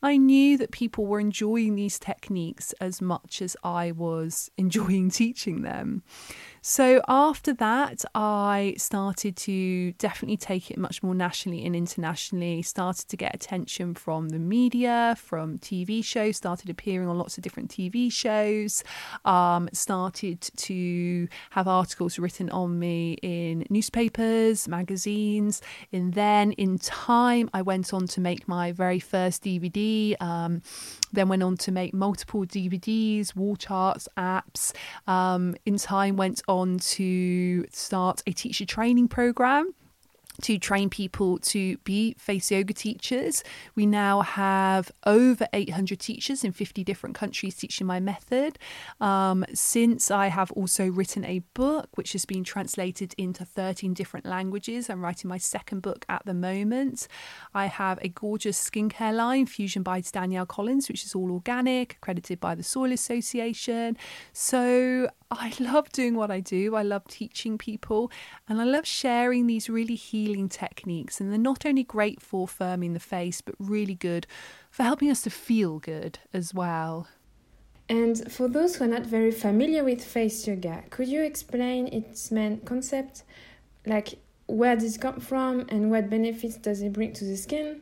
I 0.03 0.17
knew 0.17 0.57
that 0.57 0.71
people 0.71 1.05
were 1.05 1.19
enjoying 1.19 1.75
these 1.75 1.97
techniques 1.97 2.73
as 2.81 3.01
much 3.01 3.41
as 3.41 3.55
I 3.63 3.91
was 3.91 4.51
enjoying 4.57 5.09
teaching 5.09 5.61
them. 5.61 6.03
So 6.61 7.01
after 7.07 7.53
that, 7.53 8.03
I 8.13 8.75
started 8.77 9.37
to 9.37 9.93
definitely 9.93 10.35
take 10.35 10.69
it 10.69 10.77
much 10.77 11.01
more 11.01 11.15
nationally 11.15 11.65
and 11.65 11.73
internationally, 11.73 12.61
started 12.63 13.07
to 13.07 13.15
get 13.15 13.33
attention 13.33 13.95
from 13.95 14.29
the 14.29 14.39
media, 14.39 15.15
from 15.17 15.57
TV 15.57 16.03
shows, 16.03 16.35
started 16.35 16.69
appearing 16.69 17.07
on 17.07 17.17
lots 17.17 17.37
of 17.37 17.43
different 17.43 17.71
TV 17.71 18.11
shows, 18.11 18.83
um, 19.23 19.69
started 19.71 20.41
to 20.41 21.28
have 21.51 21.67
articles 21.67 22.19
written 22.19 22.49
on 22.49 22.79
me 22.79 23.13
in 23.21 23.65
newspapers, 23.69 24.67
magazines. 24.67 25.61
And 25.91 26.13
then 26.13 26.51
in 26.53 26.77
time, 26.77 27.49
I 27.53 27.61
went 27.61 27.93
on 27.93 28.07
to 28.07 28.21
make 28.21 28.47
my 28.47 28.71
very 28.71 28.99
first 28.99 29.43
DVD. 29.43 30.19
Um, 30.21 30.61
then 31.11 31.29
went 31.29 31.43
on 31.43 31.57
to 31.57 31.71
make 31.71 31.93
multiple 31.93 32.45
DVDs, 32.45 33.35
wall 33.35 33.55
charts, 33.55 34.07
apps. 34.17 34.73
Um, 35.07 35.55
in 35.65 35.77
time, 35.77 36.15
went 36.17 36.41
on 36.47 36.77
to 36.79 37.65
start 37.71 38.21
a 38.27 38.31
teacher 38.31 38.65
training 38.65 39.07
program 39.07 39.73
to 40.43 40.57
train 40.57 40.89
people 40.89 41.37
to 41.39 41.77
be 41.79 42.15
face 42.17 42.51
yoga 42.51 42.73
teachers. 42.73 43.43
We 43.75 43.85
now 43.85 44.21
have 44.21 44.91
over 45.05 45.47
800 45.53 45.99
teachers 45.99 46.43
in 46.43 46.51
50 46.51 46.83
different 46.83 47.15
countries 47.15 47.55
teaching 47.55 47.87
my 47.87 47.99
method. 47.99 48.57
Um, 48.99 49.45
since 49.53 50.11
I 50.11 50.27
have 50.27 50.51
also 50.51 50.87
written 50.87 51.25
a 51.25 51.39
book 51.53 51.89
which 51.95 52.13
has 52.13 52.25
been 52.25 52.43
translated 52.43 53.13
into 53.17 53.45
13 53.45 53.93
different 53.93 54.25
languages, 54.25 54.89
I'm 54.89 55.03
writing 55.03 55.29
my 55.29 55.37
second 55.37 55.81
book 55.81 56.05
at 56.09 56.25
the 56.25 56.33
moment. 56.33 57.07
I 57.53 57.65
have 57.65 57.99
a 58.01 58.09
gorgeous 58.09 58.69
skincare 58.69 59.15
line, 59.15 59.45
Fusion 59.45 59.83
by 59.83 60.01
Danielle 60.01 60.45
Collins, 60.45 60.87
which 60.87 61.03
is 61.03 61.15
all 61.15 61.31
organic, 61.31 61.93
accredited 61.93 62.39
by 62.39 62.55
the 62.55 62.63
Soil 62.63 62.91
Association. 62.91 63.97
So 64.33 65.09
I 65.31 65.53
love 65.59 65.89
doing 65.89 66.15
what 66.15 66.31
I 66.31 66.39
do. 66.39 66.75
I 66.75 66.83
love 66.83 67.05
teaching 67.07 67.57
people 67.57 68.11
and 68.47 68.59
I 68.59 68.63
love 68.63 68.85
sharing 68.85 69.47
these 69.47 69.69
really 69.69 69.95
healing 69.95 70.28
techniques. 70.49 71.19
And 71.19 71.31
they're 71.31 71.39
not 71.39 71.65
only 71.65 71.83
great 71.83 72.21
for 72.21 72.47
firming 72.47 72.93
the 72.93 72.99
face, 72.99 73.41
but 73.41 73.55
really 73.57 73.95
good 73.95 74.27
for 74.69 74.83
helping 74.83 75.09
us 75.09 75.21
to 75.23 75.29
feel 75.29 75.79
good 75.79 76.19
as 76.33 76.53
well. 76.53 77.07
And 77.87 78.31
for 78.31 78.47
those 78.47 78.75
who 78.75 78.83
are 78.83 78.87
not 78.87 79.05
very 79.05 79.31
familiar 79.31 79.83
with 79.83 80.03
face 80.03 80.47
yoga, 80.47 80.83
could 80.91 81.07
you 81.07 81.23
explain 81.23 81.87
its 81.87 82.29
main 82.29 82.59
concept? 82.59 83.23
Like, 83.85 84.19
where 84.45 84.75
does 84.75 84.95
it 84.95 85.01
come 85.01 85.19
from 85.19 85.65
and 85.69 85.89
what 85.89 86.09
benefits 86.09 86.57
does 86.57 86.81
it 86.81 86.93
bring 86.93 87.13
to 87.13 87.25
the 87.25 87.35
skin? 87.35 87.81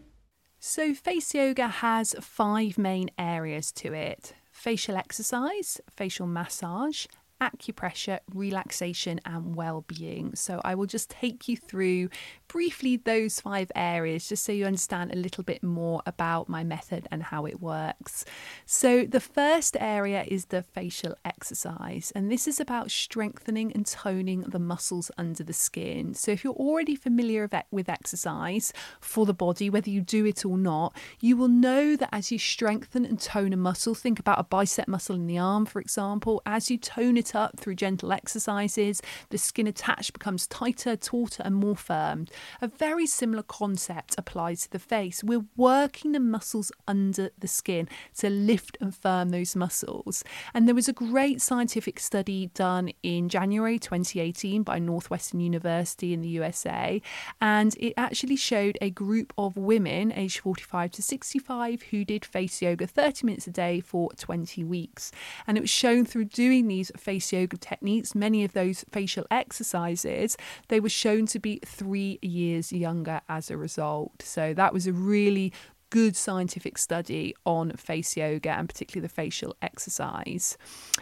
So, 0.60 0.94
face 0.94 1.34
yoga 1.36 1.68
has 1.68 2.16
five 2.20 2.78
main 2.78 3.10
areas 3.18 3.72
to 3.74 3.94
it 3.94 4.34
facial 4.52 4.98
exercise, 4.98 5.80
facial 5.90 6.26
massage, 6.26 7.06
acupressure, 7.42 8.20
relaxation, 8.34 9.20
and 9.26 9.56
well 9.56 9.86
being. 9.88 10.36
So, 10.36 10.62
I 10.64 10.76
will 10.76 10.86
just 10.86 11.10
take 11.10 11.48
you 11.48 11.58
through 11.58 12.10
briefly 12.48 12.98
those 12.98 13.40
five 13.40 13.72
areas 13.76 14.30
just 14.30 14.44
so 14.44 14.52
you 14.52 14.66
understand 14.66 15.12
a 15.12 15.18
little 15.18 15.44
bit 15.44 15.64
more 15.64 16.02
about 16.06 16.50
my 16.50 16.64
method 16.64 17.08
and 17.12 17.24
how 17.24 17.46
it 17.46 17.62
works. 17.62 18.26
So, 18.66 19.06
the 19.06 19.20
first 19.20 19.78
area 19.80 20.26
is 20.28 20.46
the 20.46 20.64
facial 20.64 21.16
exercise, 21.26 22.12
and 22.16 22.32
this 22.32 22.48
is 22.48 22.60
about 22.60 22.92
strengthening 22.92 23.72
and 23.74 23.86
toning 23.86 24.42
the 24.42 24.60
muscles 24.60 25.12
under 25.18 25.44
the 25.44 25.54
skin. 25.54 26.14
So, 26.14 26.32
if 26.32 26.44
you're 26.44 26.54
already 26.54 26.96
familiar 26.96 27.50
with 27.72 27.90
exercise 27.90 28.74
for 29.00 29.26
the 29.26 29.34
body, 29.34 29.70
whether 29.70 29.90
you 29.90 30.02
do 30.02 30.26
it 30.26 30.46
or 30.46 30.58
not, 30.58 30.96
you 31.20 31.38
will 31.38 31.48
know 31.48 31.96
that 31.96 32.10
as 32.12 32.32
you 32.32 32.40
strengthen 32.40 33.06
and 33.06 33.20
tone 33.20 33.54
a 33.54 33.58
muscle, 33.58 33.94
think 33.94 34.20
about 34.20 34.40
a 34.40 34.44
bicep 34.44 34.88
muscle 34.88 35.16
in 35.16 35.28
the 35.28 35.38
arm, 35.38 35.66
for 35.66 35.80
example, 35.80 36.42
as 36.46 36.72
you 36.72 36.78
tone 36.78 37.18
it 37.18 37.27
up 37.36 37.60
through 37.60 37.76
gentle 37.76 38.12
exercises. 38.12 39.02
The 39.30 39.38
skin 39.38 39.68
attached 39.68 40.14
becomes 40.14 40.48
tighter, 40.48 40.96
tauter, 40.96 41.44
and 41.44 41.56
more 41.56 41.76
firm. 41.76 42.28
A 42.62 42.68
very 42.68 43.08
similar 43.08 43.44
concept 43.44 44.16
applies 44.18 44.64
to 44.64 44.72
the 44.72 44.80
face. 44.80 45.24
We're 45.24 45.46
working 45.56 46.12
the 46.12 46.20
muscles 46.20 46.72
under 46.88 47.30
the 47.38 47.48
skin 47.48 47.88
to 48.18 48.30
lift 48.30 48.78
and 48.82 48.96
firm 48.96 49.30
those 49.30 49.56
muscles. 49.56 50.24
And 50.54 50.68
there 50.68 50.76
was 50.76 50.88
a 50.88 50.94
great 50.94 51.42
scientific 51.42 52.00
study 52.00 52.48
done 52.54 52.92
in 53.04 53.30
January 53.30 53.80
2018 53.80 54.64
by 54.64 54.80
Northwestern 54.80 55.40
University 55.40 56.14
in 56.14 56.22
the 56.22 56.30
USA, 56.30 57.02
and 57.42 57.76
it 57.80 57.94
actually 57.98 58.36
showed 58.36 58.78
a 58.82 58.90
group 58.90 59.34
of 59.38 59.58
women 59.58 60.12
aged 60.12 60.40
45 60.40 60.92
to 60.92 61.02
65 61.02 61.82
who 61.84 62.06
did 62.06 62.26
face 62.26 62.62
yoga 62.62 62.88
30 62.88 63.26
minutes 63.26 63.48
a 63.48 63.52
day 63.52 63.80
for 63.80 64.12
20 64.14 64.64
weeks. 64.64 65.12
And 65.46 65.58
it 65.58 65.62
was 65.62 65.70
shown 65.70 66.06
through 66.06 66.26
doing 66.26 66.68
these 66.68 66.92
face 67.18 67.34
yoga 67.34 67.58
techniques, 67.58 68.14
many 68.14 68.44
of 68.44 68.54
those 68.54 68.86
facial 68.92 69.26
exercises, 69.32 70.38
they 70.68 70.80
were 70.80 70.90
shown 70.90 71.26
to 71.26 71.40
be 71.40 71.60
three 71.66 72.20
years 72.22 72.72
younger 72.72 73.22
as 73.28 73.50
a 73.50 73.58
result. 73.58 74.22
So 74.22 74.54
that 74.54 74.74
was 74.74 74.86
a 74.86 74.94
really 74.94 75.52
good 75.90 76.16
scientific 76.16 76.78
study 76.78 77.34
on 77.46 77.72
face 77.72 78.18
yoga 78.18 78.52
and 78.52 78.70
particularly 78.70 79.08
the 79.08 79.14
facial 79.14 79.56
exercise. 79.62 80.58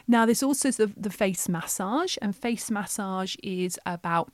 Now, 0.08 0.26
there's 0.26 0.44
also 0.44 0.72
the, 0.72 0.92
the 0.96 1.10
face 1.10 1.50
massage, 1.50 2.16
and 2.22 2.36
face 2.36 2.72
massage 2.72 3.36
is 3.44 3.78
about 3.86 4.32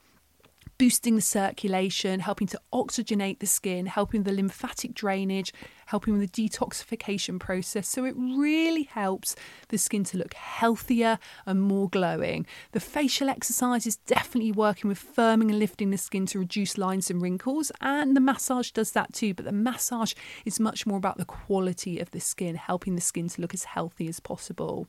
boosting 0.81 1.13
the 1.13 1.21
circulation, 1.21 2.21
helping 2.21 2.47
to 2.47 2.59
oxygenate 2.73 3.37
the 3.37 3.45
skin, 3.45 3.85
helping 3.85 4.23
the 4.23 4.31
lymphatic 4.31 4.95
drainage, 4.95 5.53
helping 5.85 6.17
with 6.17 6.31
the 6.31 6.49
detoxification 6.49 7.39
process. 7.39 7.87
So 7.87 8.03
it 8.03 8.15
really 8.17 8.81
helps 8.81 9.35
the 9.67 9.77
skin 9.77 10.03
to 10.05 10.17
look 10.17 10.33
healthier 10.33 11.19
and 11.45 11.61
more 11.61 11.87
glowing. 11.87 12.47
The 12.71 12.79
facial 12.79 13.29
exercise 13.29 13.85
is 13.85 13.97
definitely 13.97 14.53
working 14.53 14.87
with 14.87 15.15
firming 15.15 15.51
and 15.51 15.59
lifting 15.59 15.91
the 15.91 15.99
skin 15.99 16.25
to 16.25 16.39
reduce 16.39 16.79
lines 16.79 17.11
and 17.11 17.21
wrinkles, 17.21 17.71
and 17.79 18.15
the 18.15 18.19
massage 18.19 18.71
does 18.71 18.93
that 18.93 19.13
too. 19.13 19.35
But 19.35 19.45
the 19.45 19.51
massage 19.51 20.13
is 20.45 20.59
much 20.59 20.87
more 20.87 20.97
about 20.97 21.19
the 21.19 21.25
quality 21.25 21.99
of 21.99 22.09
the 22.09 22.19
skin, 22.19 22.55
helping 22.55 22.95
the 22.95 23.01
skin 23.01 23.29
to 23.29 23.39
look 23.39 23.53
as 23.53 23.65
healthy 23.65 24.07
as 24.07 24.19
possible. 24.19 24.87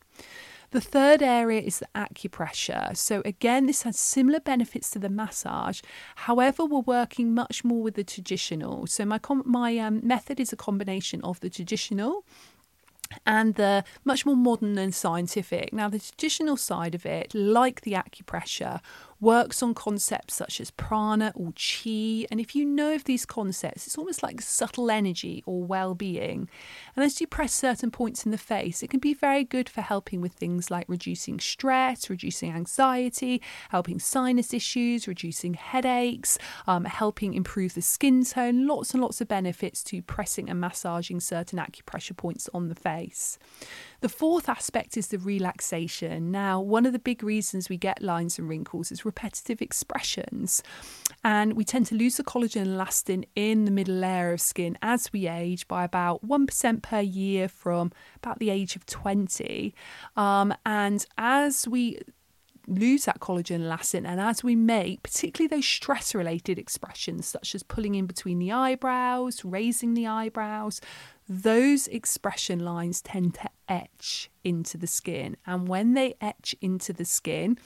The 0.72 0.80
third 0.80 1.20
area 1.20 1.60
is 1.60 1.80
the 1.80 1.88
acupressure. 1.94 2.96
So, 2.96 3.20
again, 3.26 3.66
this 3.66 3.82
has 3.82 3.98
similar 3.98 4.40
benefits 4.40 4.88
to 4.90 4.98
the 4.98 5.10
massage. 5.10 5.82
However, 6.16 6.64
we're 6.64 6.80
working 6.80 7.34
much 7.34 7.62
more 7.62 7.82
with 7.82 7.94
the 7.94 8.04
traditional. 8.04 8.86
So, 8.86 9.04
my, 9.04 9.18
com- 9.18 9.42
my 9.44 9.76
um, 9.76 10.00
method 10.02 10.40
is 10.40 10.50
a 10.50 10.56
combination 10.56 11.20
of 11.24 11.38
the 11.40 11.50
traditional 11.50 12.24
and 13.26 13.56
the 13.56 13.84
much 14.06 14.24
more 14.24 14.34
modern 14.34 14.78
and 14.78 14.94
scientific. 14.94 15.74
Now, 15.74 15.90
the 15.90 15.98
traditional 15.98 16.56
side 16.56 16.94
of 16.94 17.04
it, 17.04 17.34
like 17.34 17.82
the 17.82 17.92
acupressure, 17.92 18.80
works 19.22 19.62
on 19.62 19.72
concepts 19.72 20.34
such 20.34 20.60
as 20.60 20.72
prana 20.72 21.32
or 21.36 21.52
chi. 21.52 22.26
And 22.30 22.40
if 22.40 22.56
you 22.56 22.64
know 22.64 22.92
of 22.92 23.04
these 23.04 23.24
concepts, 23.24 23.86
it's 23.86 23.96
almost 23.96 24.22
like 24.22 24.40
subtle 24.42 24.90
energy 24.90 25.44
or 25.46 25.62
well 25.62 25.94
being. 25.94 26.50
And 26.96 27.04
as 27.04 27.20
you 27.20 27.28
press 27.28 27.54
certain 27.54 27.92
points 27.92 28.26
in 28.26 28.32
the 28.32 28.36
face, 28.38 28.82
it 28.82 28.90
can 28.90 28.98
be 28.98 29.14
very 29.14 29.44
good 29.44 29.68
for 29.68 29.80
helping 29.80 30.20
with 30.20 30.32
things 30.32 30.70
like 30.70 30.86
reducing 30.88 31.38
stress, 31.38 32.10
reducing 32.10 32.52
anxiety, 32.52 33.40
helping 33.70 34.00
sinus 34.00 34.52
issues, 34.52 35.06
reducing 35.06 35.54
headaches, 35.54 36.36
um, 36.66 36.84
helping 36.84 37.32
improve 37.32 37.74
the 37.74 37.82
skin 37.82 38.24
tone. 38.24 38.66
Lots 38.66 38.92
and 38.92 39.02
lots 39.02 39.20
of 39.20 39.28
benefits 39.28 39.84
to 39.84 40.02
pressing 40.02 40.50
and 40.50 40.60
massaging 40.60 41.20
certain 41.20 41.60
acupressure 41.60 42.16
points 42.16 42.50
on 42.52 42.68
the 42.68 42.74
face. 42.74 43.38
The 44.02 44.08
fourth 44.08 44.48
aspect 44.48 44.96
is 44.96 45.06
the 45.06 45.18
relaxation. 45.18 46.32
Now, 46.32 46.60
one 46.60 46.86
of 46.86 46.92
the 46.92 46.98
big 46.98 47.22
reasons 47.22 47.68
we 47.68 47.76
get 47.76 48.02
lines 48.02 48.36
and 48.36 48.48
wrinkles 48.48 48.90
is 48.90 49.04
repetitive 49.04 49.62
expressions. 49.62 50.60
And 51.22 51.52
we 51.52 51.62
tend 51.62 51.86
to 51.86 51.94
lose 51.94 52.16
the 52.16 52.24
collagen 52.24 52.62
and 52.62 52.76
elastin 52.76 53.24
in 53.36 53.64
the 53.64 53.70
middle 53.70 53.94
layer 53.94 54.32
of 54.32 54.40
skin 54.40 54.76
as 54.82 55.12
we 55.12 55.28
age 55.28 55.68
by 55.68 55.84
about 55.84 56.26
1% 56.26 56.82
per 56.82 57.00
year 57.00 57.46
from 57.46 57.92
about 58.16 58.40
the 58.40 58.50
age 58.50 58.74
of 58.74 58.84
20. 58.86 59.72
Um, 60.16 60.52
and 60.66 61.06
as 61.16 61.68
we 61.68 62.00
lose 62.66 63.04
that 63.04 63.20
collagen 63.20 63.56
and 63.56 63.64
elastin 63.64 64.06
and 64.06 64.20
as 64.20 64.44
we 64.44 64.54
make 64.54 65.02
particularly 65.02 65.48
those 65.48 65.66
stress 65.66 66.14
related 66.14 66.60
expressions 66.60 67.26
such 67.26 67.56
as 67.56 67.62
pulling 67.64 67.96
in 67.96 68.06
between 68.06 68.38
the 68.38 68.52
eyebrows 68.52 69.44
raising 69.44 69.94
the 69.94 70.06
eyebrows 70.06 70.80
those 71.28 71.86
expression 71.88 72.60
lines 72.60 73.00
tend 73.00 73.34
to 73.34 73.48
etch 73.68 74.30
into 74.44 74.76
the 74.76 74.86
skin. 74.86 75.36
And 75.46 75.68
when 75.68 75.94
they 75.94 76.14
etch 76.20 76.54
into 76.60 76.92
the 76.92 77.04
skin, 77.04 77.58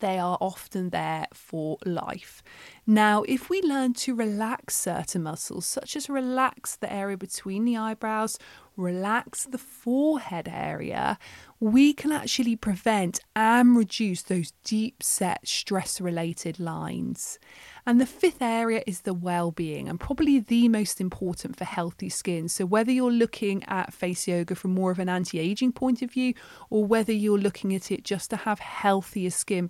they 0.00 0.18
are 0.18 0.36
often 0.40 0.90
there 0.90 1.26
for 1.32 1.78
life. 1.84 2.42
Now, 2.86 3.22
if 3.22 3.48
we 3.48 3.62
learn 3.62 3.94
to 3.94 4.14
relax 4.14 4.76
certain 4.76 5.22
muscles, 5.22 5.66
such 5.66 5.96
as 5.96 6.08
relax 6.08 6.76
the 6.76 6.92
area 6.92 7.16
between 7.16 7.64
the 7.64 7.76
eyebrows, 7.76 8.38
relax 8.76 9.44
the 9.44 9.58
forehead 9.58 10.48
area, 10.52 11.18
we 11.60 11.94
can 11.94 12.12
actually 12.12 12.56
prevent 12.56 13.20
and 13.34 13.76
reduce 13.76 14.22
those 14.22 14.52
deep 14.64 15.02
set 15.02 15.46
stress 15.48 16.00
related 16.00 16.60
lines. 16.60 17.38
And 17.88 18.00
the 18.00 18.06
fifth 18.06 18.42
area 18.42 18.82
is 18.84 19.02
the 19.02 19.14
well 19.14 19.52
being, 19.52 19.88
and 19.88 20.00
probably 20.00 20.40
the 20.40 20.68
most 20.68 21.00
important 21.00 21.54
for 21.54 21.64
healthy 21.64 22.08
skin. 22.08 22.48
So, 22.48 22.66
whether 22.66 22.90
you're 22.90 23.12
looking 23.12 23.62
at 23.68 23.94
face 23.94 24.26
yoga 24.26 24.56
from 24.56 24.74
more 24.74 24.90
of 24.90 24.98
an 24.98 25.08
anti 25.08 25.38
aging 25.38 25.70
point 25.70 26.02
of 26.02 26.10
view, 26.10 26.34
or 26.68 26.84
whether 26.84 27.12
you're 27.12 27.38
looking 27.38 27.76
at 27.76 27.92
it 27.92 28.02
just 28.02 28.30
to 28.30 28.38
have 28.38 28.58
healthier 28.58 29.30
skin, 29.30 29.68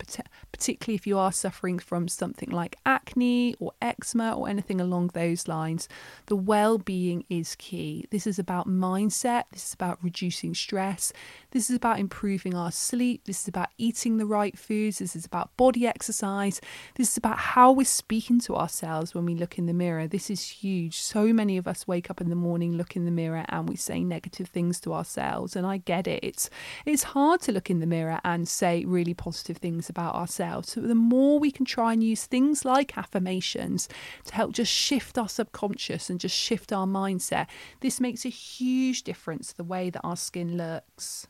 particularly 0.51 0.95
if 0.95 1.07
you 1.07 1.19
are 1.19 1.31
suffering 1.31 1.79
from 1.79 2.09
something 2.09 2.49
like 2.49 2.77
acne 2.87 3.55
or 3.61 3.73
eczema 3.83 4.33
or 4.33 4.49
anything 4.49 4.81
along 4.81 5.09
those 5.09 5.47
lines, 5.47 5.87
the 6.25 6.37
well 6.37 6.79
being 6.79 7.23
is 7.29 7.55
key. 7.57 8.07
This 8.11 8.27
is 8.27 8.39
about 8.39 8.67
mindset, 8.67 9.45
this 9.53 9.67
is 9.67 9.75
about 9.75 10.03
reducing 10.03 10.55
stress, 10.55 11.13
this 11.51 11.69
is 11.69 11.77
about 11.77 11.99
improving 11.99 12.55
our 12.55 12.73
sleep, 12.73 13.25
this 13.27 13.43
is 13.43 13.49
about 13.49 13.69
eating 13.77 14.17
the 14.17 14.25
right 14.25 14.59
foods, 14.59 15.01
this 15.01 15.15
is 15.15 15.27
about 15.27 15.55
body 15.59 15.87
exercise, 15.87 16.63
this 16.95 17.11
is 17.11 17.19
about 17.19 17.37
how 17.37 17.73
we're 17.73 17.85
speaking 18.07 18.39
to 18.39 18.55
ourselves 18.55 19.17
when 19.17 19.27
we 19.27 19.35
look 19.35 19.59
in 19.59 19.67
the 19.67 19.73
mirror. 19.73 20.07
This 20.07 20.31
is 20.31 20.49
huge. 20.49 20.97
So 20.99 21.33
many 21.33 21.57
of 21.57 21.67
us 21.67 21.89
wake 21.89 22.09
up 22.09 22.21
in 22.21 22.29
the 22.29 22.37
morning, 22.37 22.77
look 22.77 22.95
in 22.95 23.05
the 23.05 23.11
mirror, 23.11 23.45
and 23.49 23.69
we 23.69 23.75
say 23.75 24.05
negative 24.05 24.47
things 24.47 24.79
to 24.83 24.95
ourselves. 24.95 25.57
And 25.57 25.67
I 25.67 25.79
get 25.79 26.07
it. 26.07 26.21
It's, 26.23 26.49
it's 26.85 27.03
hard 27.03 27.41
to 27.41 27.53
look 27.53 27.69
in 27.69 27.81
the 27.81 27.87
mirror 27.87 28.21
and 28.23 28.47
say 28.47 28.85
really 28.85 29.13
positive 29.13 29.57
things 29.57 29.89
about 29.89 30.15
ourselves. 30.15 30.71
So 30.71 30.83
the 30.83 30.95
more 30.95 31.41
we 31.41 31.51
can 31.51 31.65
try 31.65 31.95
and 31.95 32.05
use 32.05 32.27
things 32.27 32.65
like 32.65 32.97
affirmations 32.97 33.89
to 34.27 34.35
help 34.37 34.53
just 34.53 34.71
shift 34.71 35.19
our 35.19 35.29
subconscious 35.29 36.09
and 36.09 36.21
just 36.21 36.37
shift 36.37 36.73
our 36.73 36.87
mindset, 36.87 37.49
this 37.81 38.01
makes 38.01 38.25
a 38.25 38.29
huge 38.29 39.03
difference 39.03 39.49
to 39.49 39.57
the 39.57 39.65
way 39.65 39.91
that 39.91 40.03
our 40.05 40.17
skin 40.17 40.57
looks. 40.57 41.27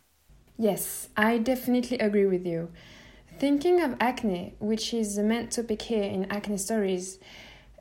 Yes, 0.58 1.08
I 1.16 1.38
definitely 1.38 1.98
agree 2.00 2.26
with 2.26 2.44
you. 2.44 2.68
Thinking 3.38 3.82
of 3.82 3.96
acne, 4.00 4.54
which 4.60 4.94
is 4.94 5.16
the 5.16 5.22
main 5.22 5.48
topic 5.48 5.82
here 5.82 6.02
in 6.02 6.24
Acne 6.32 6.56
Stories, 6.56 7.18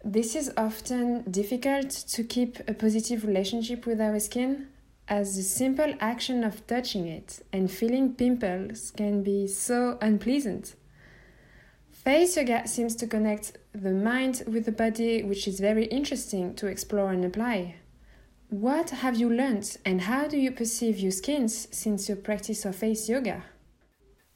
this 0.03 0.35
is 0.35 0.51
often 0.57 1.21
difficult 1.31 1.89
to 1.91 2.25
keep 2.25 2.59
a 2.67 2.73
positive 2.73 3.25
relationship 3.25 3.85
with 3.85 4.01
our 4.01 4.19
skin, 4.19 4.67
as 5.07 5.37
the 5.37 5.43
simple 5.43 5.93
action 6.01 6.43
of 6.43 6.67
touching 6.67 7.07
it 7.07 7.39
and 7.53 7.71
feeling 7.71 8.15
pimples 8.15 8.91
can 8.91 9.23
be 9.23 9.47
so 9.47 9.97
unpleasant. 10.01 10.75
Face 11.89 12.35
yoga 12.35 12.67
seems 12.67 12.93
to 12.97 13.07
connect 13.07 13.57
the 13.71 13.93
mind 13.93 14.43
with 14.45 14.65
the 14.65 14.73
body, 14.73 15.23
which 15.23 15.47
is 15.47 15.61
very 15.61 15.85
interesting 15.85 16.53
to 16.55 16.67
explore 16.67 17.13
and 17.13 17.23
apply. 17.23 17.75
What 18.49 18.89
have 18.89 19.15
you 19.15 19.29
learned 19.29 19.77
and 19.85 20.01
how 20.01 20.27
do 20.27 20.37
you 20.37 20.51
perceive 20.51 20.99
your 20.99 21.13
skins 21.13 21.69
since 21.71 22.09
your 22.09 22.17
practice 22.17 22.65
of 22.65 22.75
face 22.75 23.07
yoga? 23.07 23.43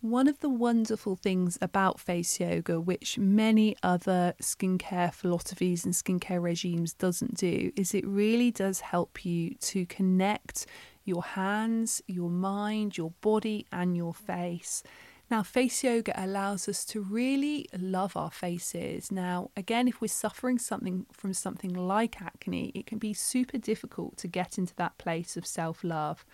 One 0.01 0.29
of 0.29 0.39
the 0.39 0.47
wonderful 0.47 1.17
things 1.17 1.57
about 1.61 1.99
face 1.99 2.39
yoga, 2.39 2.79
which 2.79 3.17
many 3.17 3.75
other 3.83 4.33
skincare 4.41 5.13
philosophies 5.13 5.83
and 5.83 5.93
skincare 5.93 6.41
regimes 6.41 6.93
doesn't 6.93 7.35
do, 7.35 7.73
is 7.75 7.93
it 7.93 8.07
really 8.07 8.49
does 8.49 8.79
help 8.79 9.25
you 9.25 9.55
to 9.55 9.85
connect 9.87 10.67
your 11.03 11.21
hands, 11.21 12.01
your 12.07 12.29
mind, 12.29 12.97
your 12.97 13.11
body, 13.19 13.65
and 13.73 13.97
your 13.97 14.13
face. 14.13 14.83
Now, 15.29 15.43
face 15.43 15.83
yoga 15.83 16.13
allows 16.15 16.69
us 16.69 16.85
to 16.85 17.01
really 17.01 17.67
love 17.77 18.15
our 18.15 18.31
faces. 18.31 19.11
Now, 19.11 19.51
again, 19.57 19.89
if 19.89 19.99
we're 19.99 20.07
suffering 20.07 20.59
something 20.59 21.07
from 21.11 21.33
something 21.33 21.73
like 21.73 22.21
acne, 22.21 22.71
it 22.73 22.85
can 22.85 22.99
be 22.99 23.13
super 23.13 23.57
difficult 23.57 24.15
to 24.19 24.29
get 24.29 24.57
into 24.57 24.73
that 24.77 24.97
place 24.97 25.35
of 25.35 25.45
self 25.45 25.83
love. 25.83 26.25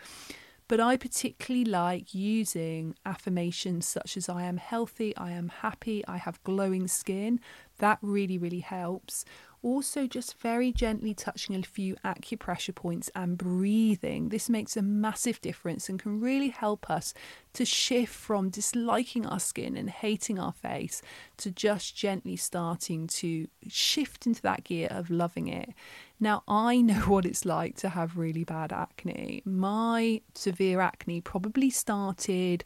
But 0.68 0.80
I 0.80 0.98
particularly 0.98 1.64
like 1.64 2.16
using 2.16 2.96
affirmations 3.06 3.88
such 3.88 4.18
as 4.18 4.28
I 4.28 4.44
am 4.44 4.58
healthy, 4.58 5.16
I 5.16 5.32
am 5.32 5.50
happy, 5.50 6.04
I 6.08 6.18
have 6.18 6.44
glowing 6.44 6.88
skin. 6.88 7.40
That 7.78 8.00
really, 8.02 8.40
really 8.40 8.62
helps. 8.62 9.26
Also, 9.66 10.06
just 10.06 10.38
very 10.38 10.72
gently 10.72 11.16
touching 11.16 11.56
a 11.56 11.64
few 11.64 11.96
acupressure 12.06 12.76
points 12.76 13.10
and 13.16 13.36
breathing. 13.36 14.30
This 14.30 14.48
makes 14.48 14.78
a 14.78 14.84
massive 14.84 15.42
difference 15.42 15.90
and 15.90 15.98
can 16.00 16.22
really 16.22 16.50
help 16.50 16.88
us 16.88 17.16
to 17.54 17.66
shift 17.66 18.14
from 18.14 18.52
disliking 18.52 19.26
our 19.26 19.40
skin 19.40 19.76
and 19.76 19.90
hating 19.90 20.38
our 20.38 20.52
face 20.52 21.02
to 21.38 21.50
just 21.50 21.96
gently 21.96 22.36
starting 22.36 23.08
to 23.08 23.48
shift 23.68 24.28
into 24.28 24.44
that 24.44 24.66
gear 24.66 24.88
of 24.92 25.10
loving 25.10 25.48
it. 25.48 25.74
Now, 26.20 26.44
I 26.48 26.82
know 26.82 27.00
what 27.08 27.26
it's 27.26 27.44
like 27.44 27.76
to 27.78 27.90
have 27.90 28.20
really 28.20 28.44
bad 28.44 28.72
acne. 28.72 29.42
My 29.46 30.22
severe 30.36 30.80
acne 30.80 31.22
probably 31.22 31.72
started 31.72 32.64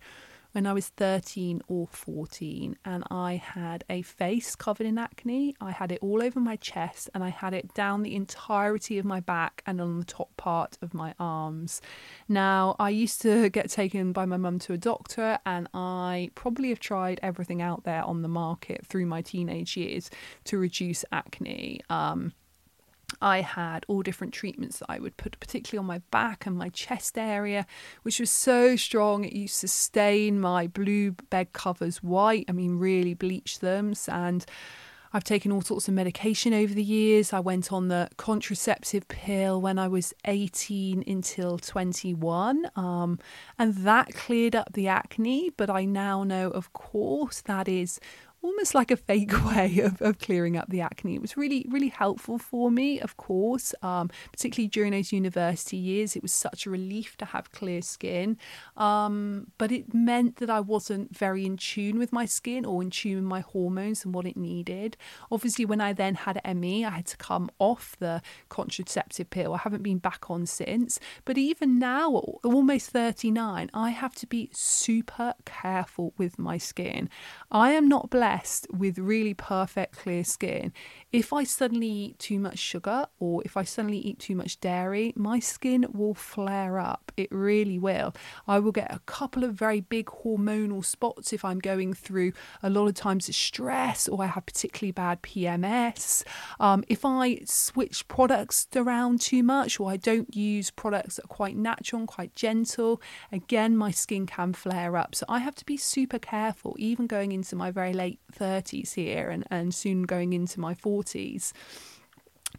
when 0.51 0.65
I 0.65 0.73
was 0.73 0.89
13 0.89 1.61
or 1.67 1.87
14, 1.91 2.77
and 2.83 3.03
I 3.11 3.35
had 3.35 3.83
a 3.89 4.01
face 4.01 4.55
covered 4.55 4.87
in 4.87 4.97
acne. 4.97 5.55
I 5.61 5.71
had 5.71 5.91
it 5.91 5.99
all 6.01 6.23
over 6.23 6.39
my 6.39 6.55
chest, 6.55 7.09
and 7.13 7.23
I 7.23 7.29
had 7.29 7.53
it 7.53 7.73
down 7.73 8.03
the 8.03 8.15
entirety 8.15 8.97
of 8.97 9.05
my 9.05 9.19
back 9.19 9.61
and 9.65 9.79
on 9.79 9.99
the 9.99 10.05
top 10.05 10.35
part 10.37 10.77
of 10.81 10.93
my 10.93 11.13
arms. 11.19 11.81
Now, 12.27 12.75
I 12.79 12.89
used 12.89 13.21
to 13.21 13.49
get 13.49 13.69
taken 13.69 14.11
by 14.11 14.25
my 14.25 14.37
mum 14.37 14.59
to 14.59 14.73
a 14.73 14.77
doctor, 14.77 15.39
and 15.45 15.67
I 15.73 16.31
probably 16.35 16.69
have 16.69 16.79
tried 16.79 17.19
everything 17.21 17.61
out 17.61 17.83
there 17.83 18.03
on 18.03 18.21
the 18.21 18.27
market 18.27 18.85
through 18.85 19.05
my 19.05 19.21
teenage 19.21 19.77
years 19.77 20.09
to 20.45 20.57
reduce 20.57 21.05
acne. 21.11 21.81
Um, 21.89 22.33
I 23.21 23.41
had 23.41 23.85
all 23.87 24.01
different 24.01 24.33
treatments 24.33 24.79
that 24.79 24.87
I 24.89 24.99
would 24.99 25.17
put, 25.17 25.39
particularly 25.39 25.79
on 25.79 25.85
my 25.85 25.99
back 26.11 26.45
and 26.45 26.57
my 26.57 26.69
chest 26.69 27.17
area, 27.17 27.65
which 28.03 28.19
was 28.19 28.31
so 28.31 28.75
strong. 28.75 29.25
It 29.25 29.33
used 29.33 29.61
to 29.61 29.67
stain 29.67 30.39
my 30.39 30.67
blue 30.67 31.11
bed 31.29 31.53
covers 31.53 32.01
white. 32.03 32.45
I 32.47 32.53
mean, 32.53 32.77
really 32.77 33.13
bleach 33.13 33.59
them. 33.59 33.93
And 34.07 34.45
I've 35.11 35.23
taken 35.23 35.51
all 35.51 35.61
sorts 35.61 35.87
of 35.87 35.95
medication 35.95 36.53
over 36.53 36.71
the 36.71 36.83
years. 36.83 37.33
I 37.33 37.39
went 37.39 37.73
on 37.73 37.87
the 37.87 38.09
contraceptive 38.17 39.07
pill 39.07 39.59
when 39.59 39.79
I 39.79 39.87
was 39.87 40.13
18 40.25 41.03
until 41.07 41.57
21, 41.57 42.69
um, 42.75 43.17
and 43.57 43.73
that 43.77 44.13
cleared 44.13 44.55
up 44.55 44.73
the 44.73 44.87
acne. 44.87 45.49
But 45.57 45.71
I 45.71 45.85
now 45.85 46.23
know, 46.23 46.49
of 46.51 46.73
course, 46.73 47.41
that 47.41 47.67
is 47.67 47.99
almost 48.41 48.73
like 48.73 48.91
a 48.91 48.97
fake 48.97 49.45
way 49.45 49.79
of, 49.79 50.01
of 50.01 50.19
clearing 50.19 50.57
up 50.57 50.69
the 50.69 50.81
acne. 50.81 51.15
It 51.15 51.21
was 51.21 51.35
really, 51.35 51.65
really 51.69 51.89
helpful 51.89 52.37
for 52.37 52.71
me, 52.71 52.99
of 52.99 53.17
course, 53.17 53.73
um, 53.81 54.09
particularly 54.31 54.67
during 54.67 54.91
those 54.91 55.11
university 55.11 55.77
years. 55.77 56.15
It 56.15 56.21
was 56.21 56.31
such 56.31 56.65
a 56.65 56.69
relief 56.69 57.17
to 57.17 57.25
have 57.25 57.51
clear 57.51 57.81
skin. 57.81 58.37
Um, 58.77 59.47
but 59.57 59.71
it 59.71 59.93
meant 59.93 60.37
that 60.37 60.49
I 60.49 60.59
wasn't 60.59 61.15
very 61.15 61.45
in 61.45 61.57
tune 61.57 61.99
with 61.99 62.13
my 62.13 62.25
skin 62.25 62.65
or 62.65 62.81
in 62.81 62.89
tune 62.89 63.15
with 63.15 63.25
my 63.25 63.41
hormones 63.41 64.05
and 64.05 64.13
what 64.13 64.25
it 64.25 64.37
needed. 64.37 64.95
Obviously, 65.31 65.65
when 65.65 65.81
I 65.81 65.93
then 65.93 66.15
had 66.15 66.41
ME, 66.55 66.85
I 66.85 66.89
had 66.89 67.07
to 67.07 67.17
come 67.17 67.49
off 67.59 67.95
the 67.99 68.21
contraceptive 68.47 69.29
pill. 69.29 69.53
I 69.53 69.57
haven't 69.59 69.83
been 69.83 69.97
back 69.97 70.29
on 70.29 70.45
since. 70.45 70.99
But 71.25 71.37
even 71.37 71.79
now, 71.79 72.11
almost 72.43 72.89
39, 72.91 73.69
I 73.73 73.89
have 73.89 74.15
to 74.15 74.27
be 74.27 74.49
super 74.53 75.33
careful 75.45 76.13
with 76.17 76.39
my 76.39 76.57
skin. 76.57 77.09
I 77.51 77.71
am 77.71 77.87
not 77.87 78.09
blessed 78.09 78.28
blessed 78.29 78.67
with 78.71 78.99
really 78.99 79.33
perfect 79.33 79.97
clear 79.97 80.23
skin, 80.23 80.71
if 81.11 81.33
I 81.33 81.43
suddenly 81.43 81.87
eat 81.87 82.19
too 82.19 82.39
much 82.39 82.59
sugar 82.59 83.07
or 83.19 83.41
if 83.43 83.57
I 83.57 83.63
suddenly 83.63 83.97
eat 83.97 84.19
too 84.19 84.35
much 84.35 84.59
dairy, 84.59 85.13
my 85.15 85.39
skin 85.39 85.87
will 85.91 86.13
flare 86.13 86.77
up. 86.77 87.11
It 87.17 87.29
really 87.31 87.79
will. 87.79 88.13
I 88.47 88.59
will 88.59 88.71
get 88.71 88.93
a 88.93 88.99
couple 89.07 89.43
of 89.43 89.55
very 89.55 89.81
big 89.81 90.05
hormonal 90.05 90.85
spots 90.85 91.33
if 91.33 91.43
I'm 91.43 91.57
going 91.57 91.93
through 91.95 92.33
a 92.61 92.69
lot 92.69 92.87
of 92.87 92.93
times 92.93 93.35
stress 93.35 94.07
or 94.07 94.23
I 94.23 94.27
have 94.27 94.45
particularly 94.45 94.91
bad 94.91 95.23
PMS. 95.23 96.23
Um, 96.59 96.83
if 96.87 97.03
I 97.03 97.41
switch 97.45 98.07
products 98.07 98.67
around 98.75 99.21
too 99.21 99.41
much 99.41 99.79
or 99.79 99.89
I 99.89 99.97
don't 99.97 100.35
use 100.35 100.69
products 100.69 101.15
that 101.15 101.25
are 101.25 101.35
quite 101.35 101.57
natural 101.57 102.01
and 102.01 102.07
quite 102.07 102.35
gentle, 102.35 103.01
again, 103.31 103.75
my 103.75 103.89
skin 103.89 104.27
can 104.27 104.53
flare 104.53 104.95
up. 104.95 105.15
So 105.15 105.25
I 105.27 105.39
have 105.39 105.55
to 105.55 105.65
be 105.65 105.77
super 105.77 106.19
careful, 106.19 106.75
even 106.77 107.07
going 107.07 107.31
into 107.31 107.55
my 107.55 107.71
very 107.71 107.93
late 107.93 108.18
30s 108.31 108.93
here 108.93 109.29
and, 109.29 109.45
and 109.49 109.73
soon 109.73 110.03
going 110.03 110.33
into 110.33 110.59
my 110.59 110.73
40s 110.73 111.53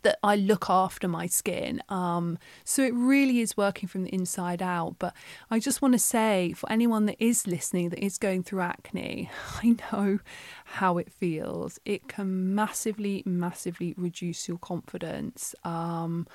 that 0.03 0.19
I 0.23 0.37
look 0.37 0.71
after 0.71 1.09
my 1.09 1.27
skin. 1.27 1.83
Um, 1.89 2.39
so 2.65 2.83
it 2.83 2.95
really 2.95 3.41
is 3.41 3.57
working 3.57 3.89
from 3.89 4.05
the 4.05 4.15
inside 4.15 4.63
out. 4.63 4.97
But 4.99 5.15
I 5.51 5.59
just 5.59 5.83
want 5.83 5.93
to 5.93 5.99
say 5.99 6.53
for 6.53 6.71
anyone 6.71 7.07
that 7.07 7.23
is 7.23 7.47
listening 7.47 7.91
that 7.91 8.05
is 8.05 8.19
going 8.19 8.43
through 8.43 8.61
acne, 8.61 9.31
I 9.63 9.77
know 9.93 10.21
how 10.65 10.99
it 10.99 11.13
feels. 11.13 11.79
It 11.85 12.09
can 12.09 12.55
massively, 12.55 13.23
massively 13.27 13.95
reduce 13.97 14.49
your 14.49 14.59
confidence. 14.59 15.55
Um, 15.65 16.27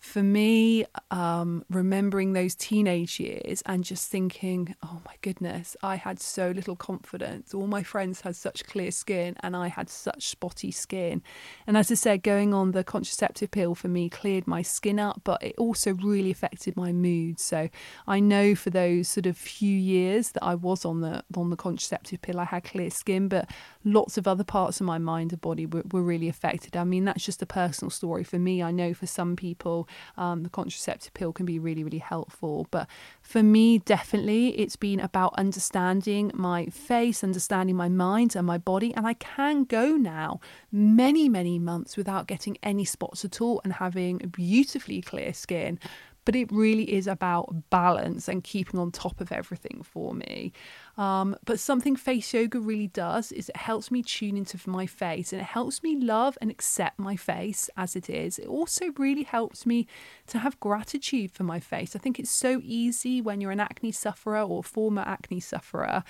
for 0.00 0.22
me, 0.22 0.84
um, 1.10 1.64
remembering 1.68 2.32
those 2.32 2.54
teenage 2.54 3.18
years 3.18 3.62
and 3.66 3.84
just 3.84 4.10
thinking, 4.10 4.74
oh 4.82 5.00
my 5.04 5.14
goodness, 5.22 5.76
I 5.82 5.96
had 5.96 6.20
so 6.20 6.50
little 6.50 6.76
confidence. 6.76 7.52
All 7.52 7.66
my 7.66 7.82
friends 7.82 8.20
had 8.20 8.36
such 8.36 8.64
clear 8.64 8.90
skin 8.90 9.36
and 9.40 9.56
I 9.56 9.68
had 9.68 9.90
such 9.90 10.28
spotty 10.28 10.70
skin. 10.70 11.22
And 11.66 11.76
as 11.76 11.90
I 11.90 11.94
said, 11.94 12.22
going 12.22 12.54
on 12.54 12.70
the 12.70 12.84
contraceptive 12.84 13.50
pill 13.50 13.74
for 13.74 13.88
me 13.88 14.08
cleared 14.08 14.46
my 14.46 14.62
skin 14.62 15.00
up, 15.00 15.22
but 15.24 15.42
it 15.42 15.54
also 15.58 15.94
really 15.94 16.30
affected 16.30 16.76
my 16.76 16.92
mood. 16.92 17.40
So 17.40 17.68
I 18.06 18.20
know 18.20 18.54
for 18.54 18.70
those 18.70 19.08
sort 19.08 19.26
of 19.26 19.36
few 19.36 19.76
years 19.76 20.30
that 20.32 20.44
I 20.44 20.54
was 20.54 20.84
on 20.84 21.00
the 21.00 21.24
on 21.36 21.50
the 21.50 21.56
contraceptive 21.56 22.22
pill, 22.22 22.38
I 22.38 22.44
had 22.44 22.64
clear 22.64 22.90
skin, 22.90 23.28
but 23.28 23.50
lots 23.84 24.16
of 24.16 24.28
other 24.28 24.44
parts 24.44 24.80
of 24.80 24.86
my 24.86 24.98
mind 24.98 25.32
and 25.32 25.40
body 25.40 25.66
were, 25.66 25.82
were 25.90 26.02
really 26.02 26.28
affected. 26.28 26.76
I 26.76 26.84
mean, 26.84 27.04
that's 27.04 27.24
just 27.24 27.42
a 27.42 27.46
personal 27.46 27.90
story 27.90 28.24
for 28.24 28.38
me. 28.38 28.62
I 28.62 28.70
know 28.70 28.94
for 28.94 29.06
some 29.06 29.34
people, 29.34 29.87
um, 30.16 30.42
the 30.42 30.50
contraceptive 30.50 31.14
pill 31.14 31.32
can 31.32 31.46
be 31.46 31.58
really, 31.58 31.84
really 31.84 31.98
helpful. 31.98 32.66
But 32.70 32.88
for 33.22 33.42
me, 33.42 33.78
definitely, 33.78 34.58
it's 34.58 34.76
been 34.76 35.00
about 35.00 35.34
understanding 35.34 36.30
my 36.34 36.66
face, 36.66 37.22
understanding 37.22 37.76
my 37.76 37.88
mind 37.88 38.36
and 38.36 38.46
my 38.46 38.58
body. 38.58 38.94
And 38.94 39.06
I 39.06 39.14
can 39.14 39.64
go 39.64 39.96
now 39.96 40.40
many, 40.72 41.28
many 41.28 41.58
months 41.58 41.96
without 41.96 42.26
getting 42.26 42.56
any 42.62 42.84
spots 42.84 43.24
at 43.24 43.40
all 43.40 43.60
and 43.64 43.74
having 43.74 44.18
beautifully 44.18 45.00
clear 45.00 45.32
skin 45.32 45.78
but 46.28 46.36
it 46.36 46.52
really 46.52 46.92
is 46.92 47.06
about 47.06 47.70
balance 47.70 48.28
and 48.28 48.44
keeping 48.44 48.78
on 48.78 48.92
top 48.92 49.18
of 49.18 49.32
everything 49.32 49.80
for 49.82 50.12
me. 50.12 50.52
Um, 50.98 51.34
but 51.46 51.58
something 51.58 51.96
face 51.96 52.34
yoga 52.34 52.60
really 52.60 52.88
does 52.88 53.32
is 53.32 53.48
it 53.48 53.56
helps 53.56 53.90
me 53.90 54.02
tune 54.02 54.36
into 54.36 54.58
my 54.68 54.84
face 54.84 55.32
and 55.32 55.40
it 55.40 55.46
helps 55.46 55.82
me 55.82 55.96
love 55.96 56.36
and 56.42 56.50
accept 56.50 56.98
my 56.98 57.16
face 57.16 57.70
as 57.78 57.96
it 57.96 58.10
is. 58.10 58.38
It 58.38 58.46
also 58.46 58.92
really 58.98 59.22
helps 59.22 59.64
me 59.64 59.86
to 60.26 60.40
have 60.40 60.60
gratitude 60.60 61.30
for 61.30 61.44
my 61.44 61.60
face. 61.60 61.96
I 61.96 61.98
think 61.98 62.18
it's 62.18 62.30
so 62.30 62.60
easy 62.62 63.22
when 63.22 63.40
you're 63.40 63.50
an 63.50 63.58
acne 63.58 63.92
sufferer 63.92 64.42
or 64.42 64.62
former 64.62 65.04
acne 65.06 65.40
sufferer 65.40 66.04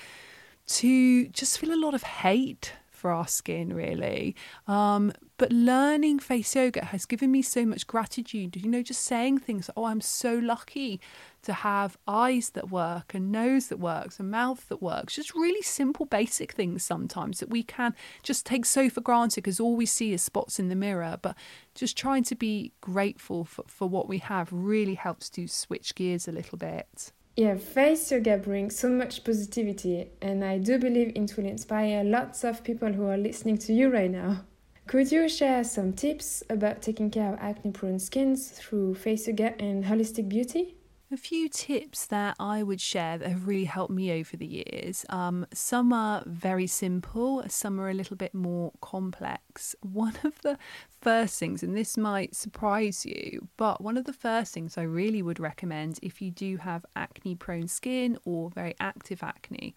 to 0.66 1.28
just 1.28 1.61
feel 1.61 1.72
a 1.72 1.78
lot 1.78 1.94
of 1.94 2.02
hate 2.02 2.72
for 2.98 3.11
our 3.11 3.26
skin, 3.26 3.72
really. 3.72 4.34
Um, 4.66 5.12
but 5.38 5.52
learning 5.52 6.18
face 6.18 6.54
yoga 6.56 6.84
has 6.87 7.06
given 7.06 7.30
me 7.30 7.42
so 7.42 7.64
much 7.64 7.87
gratitude. 7.87 8.56
You 8.56 8.68
know, 8.68 8.82
just 8.82 9.02
saying 9.02 9.38
things, 9.38 9.70
oh, 9.76 9.84
I'm 9.84 10.00
so 10.00 10.34
lucky 10.34 11.00
to 11.42 11.52
have 11.52 11.96
eyes 12.08 12.50
that 12.50 12.70
work, 12.70 13.14
and 13.14 13.30
nose 13.30 13.68
that 13.68 13.78
works, 13.78 14.18
a 14.18 14.24
mouth 14.24 14.68
that 14.68 14.82
works. 14.82 15.14
Just 15.14 15.34
really 15.34 15.62
simple, 15.62 16.04
basic 16.04 16.52
things 16.52 16.84
sometimes 16.84 17.38
that 17.38 17.50
we 17.50 17.62
can 17.62 17.94
just 18.22 18.44
take 18.44 18.66
so 18.66 18.90
for 18.90 19.00
granted 19.00 19.42
because 19.44 19.61
all 19.61 19.76
we 19.76 19.87
see 19.87 20.12
is 20.12 20.20
spots 20.20 20.58
in 20.58 20.68
the 20.68 20.74
mirror. 20.74 21.16
But 21.22 21.37
just 21.74 21.96
trying 21.96 22.24
to 22.24 22.34
be 22.34 22.72
grateful 22.80 23.44
for, 23.44 23.64
for 23.68 23.88
what 23.88 24.08
we 24.08 24.18
have 24.18 24.48
really 24.52 24.94
helps 24.94 25.30
to 25.30 25.46
switch 25.46 25.94
gears 25.94 26.26
a 26.26 26.32
little 26.32 26.58
bit. 26.58 27.12
Yeah, 27.38 27.55
face 27.55 28.11
yoga 28.11 28.37
brings 28.37 28.77
so 28.77 28.88
much 28.88 29.22
positivity, 29.22 30.09
and 30.20 30.44
I 30.44 30.59
do 30.59 30.77
believe 30.77 31.12
it 31.14 31.37
will 31.37 31.46
inspire 31.46 32.03
lots 32.03 32.42
of 32.42 32.64
people 32.64 32.92
who 32.92 33.07
are 33.07 33.16
listening 33.16 33.59
to 33.59 33.72
you 33.72 33.90
right 33.90 34.11
now. 34.11 34.44
Could 34.88 35.12
you 35.12 35.29
share 35.29 35.62
some 35.62 35.92
tips 35.92 36.42
about 36.51 36.83
taking 36.83 37.12
care 37.12 37.33
of 37.33 37.38
acne 37.38 37.70
prone 37.70 38.01
skins 38.01 38.48
through 38.48 38.96
face 38.96 39.29
yoga 39.29 39.55
and 39.62 39.85
holistic 39.85 40.29
beauty? 40.29 40.78
A 41.11 41.16
few 41.16 41.49
tips 41.49 42.05
that 42.09 42.37
I 42.38 42.62
would 42.62 42.83
share 42.83 43.16
that 43.16 43.31
have 43.31 43.49
really 43.49 43.64
helped 43.64 43.90
me 43.90 44.12
over 44.12 44.37
the 44.37 44.44
years. 44.44 45.07
Um, 45.09 45.47
some 45.55 45.90
are 45.90 46.23
very 46.27 46.66
simple, 46.66 47.42
some 47.49 47.81
are 47.81 47.88
a 47.88 47.94
little 47.94 48.16
bit 48.16 48.35
more 48.35 48.73
complex. 48.83 49.75
One 49.81 50.16
of 50.23 50.38
the 50.42 50.59
first 51.01 51.38
things, 51.38 51.62
and 51.62 51.75
this 51.75 51.97
might 51.97 52.37
surprise 52.37 53.07
you, 53.07 53.49
but 53.57 53.81
one 53.81 53.97
of 53.97 54.05
the 54.05 54.12
first 54.12 54.53
things 54.53 54.77
I 54.77 54.83
really 54.83 55.23
would 55.23 55.40
recommend 55.40 55.99
if 56.03 56.21
you 56.21 56.31
do 56.31 56.59
have 56.59 56.85
acne 56.94 57.35
prone 57.35 57.68
skin 57.68 58.18
or 58.27 58.51
very 58.51 58.75
active 58.79 59.23
acne 59.23 59.75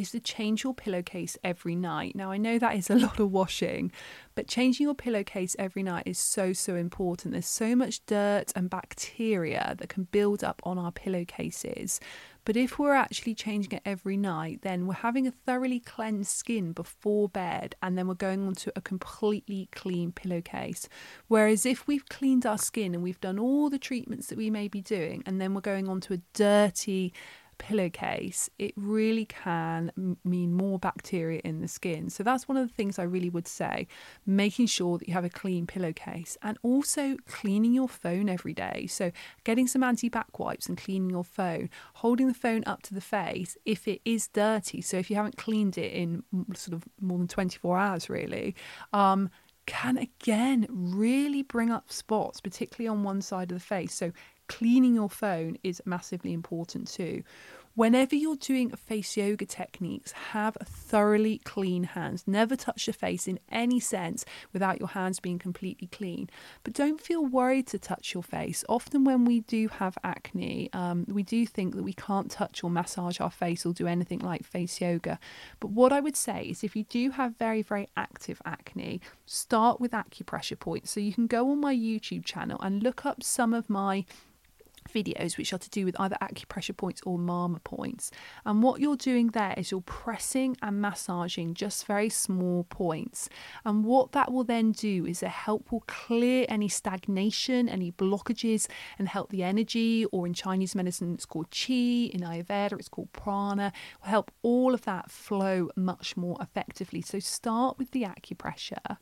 is 0.00 0.10
to 0.12 0.20
change 0.20 0.64
your 0.64 0.74
pillowcase 0.74 1.36
every 1.44 1.76
night. 1.76 2.16
Now, 2.16 2.30
I 2.30 2.38
know 2.38 2.58
that 2.58 2.76
is 2.76 2.90
a 2.90 2.94
lot 3.06 3.20
of 3.20 3.30
washing, 3.30 3.92
but 4.34 4.48
changing 4.48 4.84
your 4.84 4.94
pillowcase 4.94 5.54
every 5.58 5.82
night 5.82 6.04
is 6.06 6.18
so, 6.18 6.52
so 6.52 6.74
important. 6.74 7.32
There's 7.32 7.46
so 7.46 7.76
much 7.76 8.04
dirt 8.06 8.52
and 8.56 8.68
bacteria 8.70 9.74
that 9.78 9.88
can 9.88 10.04
build 10.10 10.42
up 10.42 10.60
on 10.64 10.78
our 10.78 10.92
pillowcases 10.92 12.00
But 12.44 12.56
if 12.56 12.78
we're 12.78 12.94
actually 12.94 13.34
changing 13.34 13.72
it 13.72 13.82
every 13.84 14.16
night, 14.16 14.60
then 14.62 14.86
we're 14.86 14.94
having 14.94 15.26
a 15.26 15.30
thoroughly 15.30 15.78
cleansed 15.80 16.30
skin 16.30 16.72
before 16.72 17.28
bed 17.28 17.74
and 17.82 17.96
then 17.98 18.08
we're 18.08 18.14
going 18.14 18.46
onto 18.46 18.70
a 18.74 18.80
completely 18.80 19.68
clean 19.72 20.12
pillowcase. 20.12 20.88
Whereas 21.28 21.66
if 21.66 21.86
we've 21.86 22.08
cleaned 22.08 22.46
our 22.46 22.58
skin 22.58 22.94
and 22.94 23.02
we've 23.02 23.20
done 23.20 23.38
all 23.38 23.68
the 23.68 23.78
treatments 23.78 24.28
that 24.28 24.38
we 24.38 24.50
may 24.50 24.68
be 24.68 24.80
doing 24.80 25.22
and 25.26 25.40
then 25.40 25.54
we're 25.54 25.60
going 25.60 25.88
onto 25.88 26.14
a 26.14 26.22
dirty, 26.32 27.12
pillowcase, 27.60 28.48
it 28.58 28.72
really 28.74 29.26
can 29.26 30.16
mean 30.24 30.54
more 30.54 30.78
bacteria 30.78 31.40
in 31.44 31.60
the 31.60 31.68
skin. 31.68 32.08
So 32.08 32.22
that's 32.24 32.48
one 32.48 32.56
of 32.56 32.66
the 32.66 32.74
things 32.74 32.98
I 32.98 33.02
really 33.02 33.28
would 33.28 33.46
say 33.46 33.86
making 34.26 34.66
sure 34.66 34.98
that 34.98 35.06
you 35.06 35.14
have 35.14 35.24
a 35.24 35.30
clean 35.30 35.66
pillowcase 35.66 36.36
and 36.42 36.58
also 36.62 37.16
cleaning 37.28 37.74
your 37.74 37.88
phone 37.88 38.28
every 38.28 38.54
day. 38.54 38.86
So 38.88 39.12
getting 39.44 39.66
some 39.66 39.82
anti 39.82 40.08
bac 40.08 40.38
wipes 40.38 40.68
and 40.68 40.78
cleaning 40.78 41.10
your 41.10 41.22
phone, 41.22 41.68
holding 41.94 42.26
the 42.26 42.34
phone 42.34 42.64
up 42.66 42.82
to 42.84 42.94
the 42.94 43.00
face 43.00 43.56
if 43.66 43.86
it 43.86 44.00
is 44.04 44.26
dirty. 44.28 44.80
So 44.80 44.96
if 44.96 45.10
you 45.10 45.16
haven't 45.16 45.36
cleaned 45.36 45.76
it 45.76 45.92
in 45.92 46.24
sort 46.54 46.74
of 46.74 46.84
more 47.00 47.18
than 47.18 47.28
24 47.28 47.78
hours, 47.78 48.10
really. 48.10 48.56
Um, 48.92 49.30
can 49.66 49.98
again 49.98 50.66
really 50.70 51.42
bring 51.42 51.70
up 51.70 51.92
spots, 51.92 52.40
particularly 52.40 52.88
on 52.88 53.04
one 53.04 53.22
side 53.22 53.52
of 53.52 53.58
the 53.58 53.64
face. 53.64 53.94
So, 53.94 54.10
cleaning 54.50 54.96
your 54.96 55.08
phone 55.08 55.56
is 55.62 55.80
massively 55.86 56.32
important 56.32 56.88
too. 56.88 57.22
Whenever 57.76 58.16
you're 58.16 58.34
doing 58.34 58.68
face 58.70 59.16
yoga 59.16 59.46
techniques, 59.46 60.10
have 60.32 60.56
thoroughly 60.64 61.38
clean 61.44 61.84
hands. 61.84 62.24
Never 62.26 62.56
touch 62.56 62.88
your 62.88 62.94
face 62.94 63.28
in 63.28 63.38
any 63.48 63.78
sense 63.78 64.24
without 64.52 64.80
your 64.80 64.88
hands 64.88 65.20
being 65.20 65.38
completely 65.38 65.86
clean. 65.86 66.28
But 66.64 66.74
don't 66.74 67.00
feel 67.00 67.24
worried 67.24 67.68
to 67.68 67.78
touch 67.78 68.12
your 68.12 68.24
face. 68.24 68.64
Often, 68.68 69.04
when 69.04 69.24
we 69.24 69.40
do 69.42 69.68
have 69.68 69.96
acne, 70.02 70.68
um, 70.72 71.06
we 71.08 71.22
do 71.22 71.46
think 71.46 71.76
that 71.76 71.84
we 71.84 71.92
can't 71.92 72.28
touch 72.28 72.64
or 72.64 72.70
massage 72.70 73.20
our 73.20 73.30
face 73.30 73.64
or 73.64 73.72
do 73.72 73.86
anything 73.86 74.18
like 74.18 74.44
face 74.44 74.80
yoga. 74.80 75.20
But 75.60 75.70
what 75.70 75.92
I 75.92 76.00
would 76.00 76.16
say 76.16 76.42
is 76.46 76.64
if 76.64 76.74
you 76.74 76.82
do 76.82 77.12
have 77.12 77.38
very, 77.38 77.62
very 77.62 77.88
active 77.96 78.42
acne, 78.44 79.00
start 79.26 79.80
with 79.80 79.92
acupressure 79.92 80.58
points. 80.58 80.90
So 80.90 80.98
you 80.98 81.12
can 81.12 81.28
go 81.28 81.48
on 81.52 81.60
my 81.60 81.74
YouTube 81.74 82.24
channel 82.24 82.58
and 82.60 82.82
look 82.82 83.06
up 83.06 83.22
some 83.22 83.54
of 83.54 83.70
my 83.70 84.04
videos 84.92 85.36
which 85.36 85.52
are 85.52 85.58
to 85.58 85.70
do 85.70 85.84
with 85.84 85.98
either 86.00 86.16
acupressure 86.22 86.76
points 86.76 87.00
or 87.04 87.18
marma 87.18 87.62
points. 87.64 88.10
And 88.44 88.62
what 88.62 88.80
you're 88.80 88.96
doing 88.96 89.28
there 89.28 89.54
is 89.56 89.70
you're 89.70 89.80
pressing 89.80 90.56
and 90.62 90.80
massaging 90.80 91.54
just 91.54 91.86
very 91.86 92.08
small 92.08 92.64
points. 92.64 93.28
And 93.64 93.84
what 93.84 94.12
that 94.12 94.32
will 94.32 94.44
then 94.44 94.72
do 94.72 95.06
is 95.06 95.22
it 95.22 95.28
help 95.28 95.70
will 95.72 95.84
clear 95.86 96.46
any 96.48 96.68
stagnation, 96.68 97.68
any 97.68 97.92
blockages, 97.92 98.66
and 98.98 99.08
help 99.08 99.30
the 99.30 99.42
energy, 99.42 100.04
or 100.06 100.26
in 100.26 100.34
Chinese 100.34 100.74
medicine 100.74 101.14
it's 101.14 101.26
called 101.26 101.50
qi, 101.50 102.10
in 102.10 102.20
Ayurveda 102.20 102.72
it's 102.72 102.88
called 102.88 103.12
prana, 103.12 103.72
will 104.02 104.08
help 104.08 104.30
all 104.42 104.74
of 104.74 104.82
that 104.82 105.10
flow 105.10 105.70
much 105.76 106.16
more 106.16 106.36
effectively. 106.40 107.02
So 107.02 107.18
start 107.18 107.78
with 107.78 107.90
the 107.92 108.02
acupressure 108.02 108.96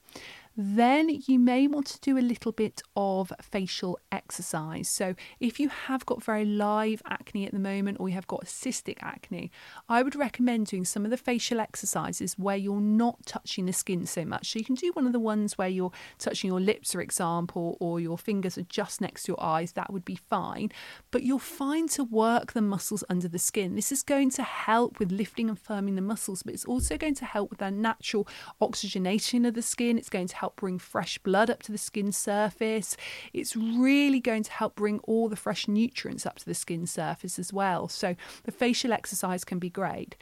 then 0.61 1.09
you 1.29 1.39
may 1.39 1.69
want 1.69 1.87
to 1.87 2.01
do 2.01 2.19
a 2.19 2.21
little 2.21 2.51
bit 2.51 2.83
of 2.97 3.33
facial 3.41 3.97
exercise. 4.11 4.89
So, 4.89 5.15
if 5.39 5.61
you 5.61 5.69
have 5.69 6.05
got 6.05 6.25
very 6.25 6.45
live 6.45 7.01
acne 7.07 7.47
at 7.47 7.53
the 7.53 7.61
moment 7.61 7.99
or 8.01 8.09
you 8.09 8.17
have 8.17 8.27
got 8.27 8.45
cystic 8.47 8.97
acne, 9.01 9.53
I 9.89 10.03
would 10.03 10.17
recommend 10.17 10.67
doing 10.67 10.85
some 10.85 11.05
of 11.05 11.13
the 11.13 11.17
facial 11.17 11.61
exercises 11.61 12.35
where 12.37 12.57
you're 12.57 12.81
not 12.81 13.25
touching 13.25 13.67
the 13.67 13.73
skin 13.73 14.05
so 14.05 14.25
much. 14.25 14.51
So, 14.51 14.59
you 14.59 14.65
can 14.65 14.75
do 14.75 14.91
one 14.95 15.07
of 15.07 15.13
the 15.13 15.21
ones 15.21 15.57
where 15.57 15.69
you're 15.69 15.93
touching 16.19 16.49
your 16.49 16.61
lips, 16.61 16.93
for 16.93 17.01
example, 17.01 17.77
or 17.79 18.01
your 18.01 18.19
fingers 18.19 18.59
are 18.59 18.63
just 18.63 19.01
next 19.01 19.23
to 19.25 19.33
your 19.33 19.43
eyes, 19.43 19.73
that 19.73 19.93
would 19.93 20.05
be 20.05 20.17
fine. 20.17 20.73
But 21.13 21.23
you're 21.23 21.39
fine 21.39 21.87
to 21.91 22.03
work 22.03 22.53
the 22.53 22.63
muscles 22.63 23.05
under 23.09 23.29
the 23.29 23.39
skin. 23.39 23.77
This 23.77 23.93
is 23.93 24.03
going 24.03 24.31
to 24.31 24.43
help 24.43 24.99
with 24.99 25.13
lifting 25.13 25.49
and 25.49 25.63
firming 25.63 25.95
the 25.95 26.03
muscles, 26.03 26.43
but 26.43 26.53
it's 26.53 26.65
also 26.65 26.97
going 26.97 27.15
to 27.15 27.25
help 27.25 27.51
with 27.51 27.61
the 27.61 27.71
natural 27.71 28.27
oxygenation 28.61 29.45
of 29.45 29.55
the 29.55 29.63
skin. 29.63 29.97
It's 29.97 30.09
going 30.09 30.27
to 30.27 30.37
help 30.37 30.48
help 30.49 30.57
bring 30.57 30.79
fresh 30.79 31.19
blood 31.19 31.51
up 31.51 31.63
to 31.63 31.73
the 31.73 31.77
skin 31.77 32.11
surface. 32.11 32.97
It's 33.35 33.55
really 33.55 34.19
going 34.19 34.45
to 34.45 34.51
help 34.51 34.77
bring 34.77 34.99
all 35.01 35.29
the 35.29 35.37
fresh 35.37 35.69
nutrients 35.69 36.25
up 36.25 36.39
to 36.39 36.47
the 36.47 36.55
skin 36.55 36.87
surface 36.87 37.39
as 37.39 37.53
well. 37.53 37.87
So 37.89 38.17
the 38.45 38.53
facial 38.53 38.95
exercise 38.95 39.45
can 39.45 39.59
be 39.59 39.69
great. 39.69 40.17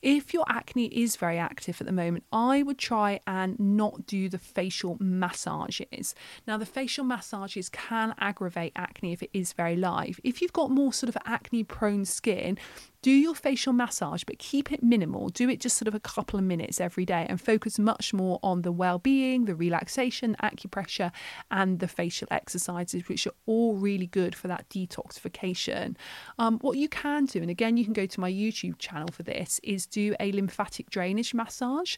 If 0.00 0.32
your 0.32 0.44
acne 0.48 0.86
is 0.86 1.16
very 1.16 1.38
active 1.38 1.80
at 1.80 1.86
the 1.86 1.92
moment, 1.92 2.24
I 2.32 2.62
would 2.62 2.78
try 2.78 3.20
and 3.26 3.58
not 3.58 4.06
do 4.06 4.28
the 4.28 4.38
facial 4.38 4.96
massages. 5.00 6.14
Now, 6.46 6.58
the 6.58 6.66
facial 6.66 7.04
massages 7.04 7.68
can 7.68 8.14
aggravate 8.18 8.72
acne 8.76 9.12
if 9.12 9.22
it 9.22 9.30
is 9.32 9.52
very 9.52 9.76
live. 9.76 10.20
If 10.22 10.42
you've 10.42 10.52
got 10.52 10.70
more 10.70 10.92
sort 10.92 11.08
of 11.08 11.16
acne 11.24 11.64
prone 11.64 12.04
skin, 12.04 12.58
do 13.02 13.10
your 13.10 13.34
facial 13.34 13.72
massage, 13.72 14.22
but 14.24 14.38
keep 14.38 14.70
it 14.72 14.82
minimal. 14.82 15.28
Do 15.28 15.48
it 15.48 15.60
just 15.60 15.76
sort 15.76 15.88
of 15.88 15.94
a 15.94 16.00
couple 16.00 16.38
of 16.38 16.44
minutes 16.44 16.80
every 16.80 17.04
day 17.04 17.26
and 17.28 17.40
focus 17.40 17.78
much 17.78 18.14
more 18.14 18.38
on 18.42 18.62
the 18.62 18.72
well 18.72 18.98
being, 18.98 19.44
the 19.44 19.54
relaxation, 19.56 20.36
acupressure, 20.42 21.10
and 21.50 21.80
the 21.80 21.88
facial 21.88 22.28
exercises, 22.30 23.08
which 23.08 23.26
are 23.26 23.34
all 23.46 23.74
really 23.74 24.06
good 24.06 24.34
for 24.34 24.48
that 24.48 24.68
detoxification. 24.68 25.96
Um, 26.38 26.58
what 26.60 26.78
you 26.78 26.88
can 26.88 27.26
do, 27.26 27.40
and 27.40 27.50
again, 27.50 27.76
you 27.76 27.84
can 27.84 27.92
go 27.92 28.06
to 28.06 28.20
my 28.20 28.30
YouTube 28.30 28.78
channel 28.78 29.08
for 29.12 29.24
this, 29.24 29.60
is 29.64 29.84
do 29.86 30.14
a 30.20 30.30
lymphatic 30.32 30.88
drainage 30.88 31.34
massage. 31.34 31.96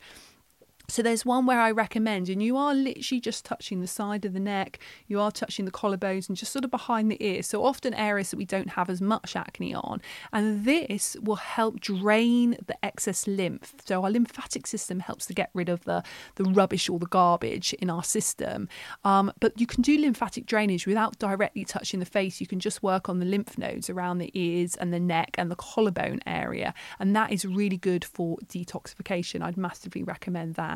So 0.86 1.02
there's 1.02 1.24
one 1.24 1.46
where 1.46 1.60
I 1.60 1.70
recommend, 1.70 2.28
and 2.28 2.42
you 2.42 2.58
are 2.58 2.74
literally 2.74 3.20
just 3.20 3.44
touching 3.44 3.80
the 3.80 3.86
side 3.86 4.26
of 4.26 4.34
the 4.34 4.40
neck, 4.40 4.78
you 5.06 5.18
are 5.18 5.32
touching 5.32 5.64
the 5.64 5.70
collarbones 5.70 6.28
and 6.28 6.36
just 6.36 6.52
sort 6.52 6.64
of 6.64 6.70
behind 6.70 7.10
the 7.10 7.16
ear. 7.24 7.42
So 7.42 7.64
often 7.64 7.94
areas 7.94 8.30
that 8.30 8.36
we 8.36 8.44
don't 8.44 8.70
have 8.70 8.90
as 8.90 9.00
much 9.00 9.34
acne 9.34 9.74
on. 9.74 10.02
And 10.32 10.66
this 10.66 11.16
will 11.22 11.36
help 11.36 11.80
drain 11.80 12.58
the 12.66 12.76
excess 12.84 13.26
lymph. 13.26 13.74
So 13.86 14.04
our 14.04 14.10
lymphatic 14.10 14.66
system 14.66 15.00
helps 15.00 15.24
to 15.26 15.34
get 15.34 15.50
rid 15.54 15.70
of 15.70 15.84
the, 15.84 16.02
the 16.34 16.44
rubbish 16.44 16.90
or 16.90 16.98
the 16.98 17.06
garbage 17.06 17.72
in 17.74 17.88
our 17.88 18.04
system. 18.04 18.68
Um, 19.04 19.32
but 19.40 19.58
you 19.58 19.66
can 19.66 19.80
do 19.80 19.98
lymphatic 19.98 20.44
drainage 20.44 20.86
without 20.86 21.18
directly 21.18 21.64
touching 21.64 22.00
the 22.00 22.06
face. 22.06 22.42
You 22.42 22.46
can 22.46 22.60
just 22.60 22.82
work 22.82 23.08
on 23.08 23.20
the 23.20 23.26
lymph 23.26 23.56
nodes 23.56 23.88
around 23.88 24.18
the 24.18 24.30
ears 24.34 24.74
and 24.76 24.92
the 24.92 25.00
neck 25.00 25.34
and 25.38 25.50
the 25.50 25.56
collarbone 25.56 26.20
area. 26.26 26.74
And 26.98 27.16
that 27.16 27.32
is 27.32 27.46
really 27.46 27.78
good 27.78 28.04
for 28.04 28.36
detoxification. 28.46 29.40
I'd 29.42 29.56
massively 29.56 30.02
recommend 30.02 30.56
that 30.56 30.73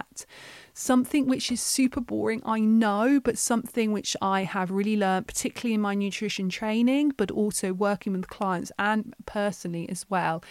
Something 0.74 1.26
which 1.26 1.50
is 1.50 1.60
super 1.60 2.00
boring, 2.00 2.42
I 2.44 2.60
know, 2.60 3.20
but 3.20 3.36
something 3.36 3.92
which 3.92 4.16
I 4.22 4.44
have 4.44 4.70
really 4.70 4.96
learned, 4.96 5.26
particularly 5.26 5.74
in 5.74 5.80
my 5.80 5.94
nutrition 5.94 6.48
training, 6.48 7.12
but 7.16 7.30
also 7.30 7.72
working 7.72 8.12
with 8.12 8.28
clients 8.28 8.70
and 8.78 9.14
personally 9.26 9.88
as 9.88 10.06
well 10.08 10.42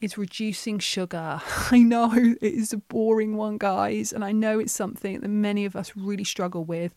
is 0.00 0.18
reducing 0.18 0.78
sugar. 0.78 1.40
I 1.70 1.78
know 1.78 2.12
it 2.12 2.42
is 2.42 2.72
a 2.72 2.78
boring 2.78 3.36
one, 3.36 3.56
guys, 3.58 4.12
and 4.12 4.24
I 4.24 4.32
know 4.32 4.58
it's 4.58 4.72
something 4.72 5.20
that 5.20 5.28
many 5.28 5.64
of 5.64 5.76
us 5.76 5.96
really 5.96 6.24
struggle 6.24 6.64
with. 6.64 6.94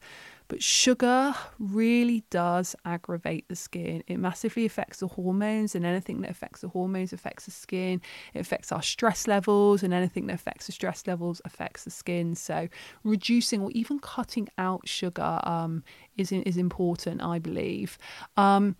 But 0.47 0.61
sugar 0.61 1.35
really 1.59 2.23
does 2.29 2.75
aggravate 2.85 3.47
the 3.47 3.55
skin. 3.55 4.03
It 4.07 4.17
massively 4.17 4.65
affects 4.65 4.99
the 4.99 5.07
hormones, 5.07 5.75
and 5.75 5.85
anything 5.85 6.21
that 6.21 6.29
affects 6.31 6.61
the 6.61 6.69
hormones 6.69 7.13
affects 7.13 7.45
the 7.45 7.51
skin. 7.51 8.01
It 8.33 8.39
affects 8.39 8.71
our 8.71 8.81
stress 8.81 9.27
levels, 9.27 9.83
and 9.83 9.93
anything 9.93 10.27
that 10.27 10.33
affects 10.33 10.67
the 10.67 10.71
stress 10.71 11.07
levels 11.07 11.41
affects 11.45 11.83
the 11.83 11.91
skin. 11.91 12.35
So, 12.35 12.67
reducing 13.03 13.61
or 13.61 13.71
even 13.71 13.99
cutting 13.99 14.47
out 14.57 14.87
sugar 14.87 15.39
um, 15.43 15.83
is 16.17 16.31
is 16.31 16.57
important, 16.57 17.21
I 17.21 17.39
believe. 17.39 17.97
Um, 18.37 18.75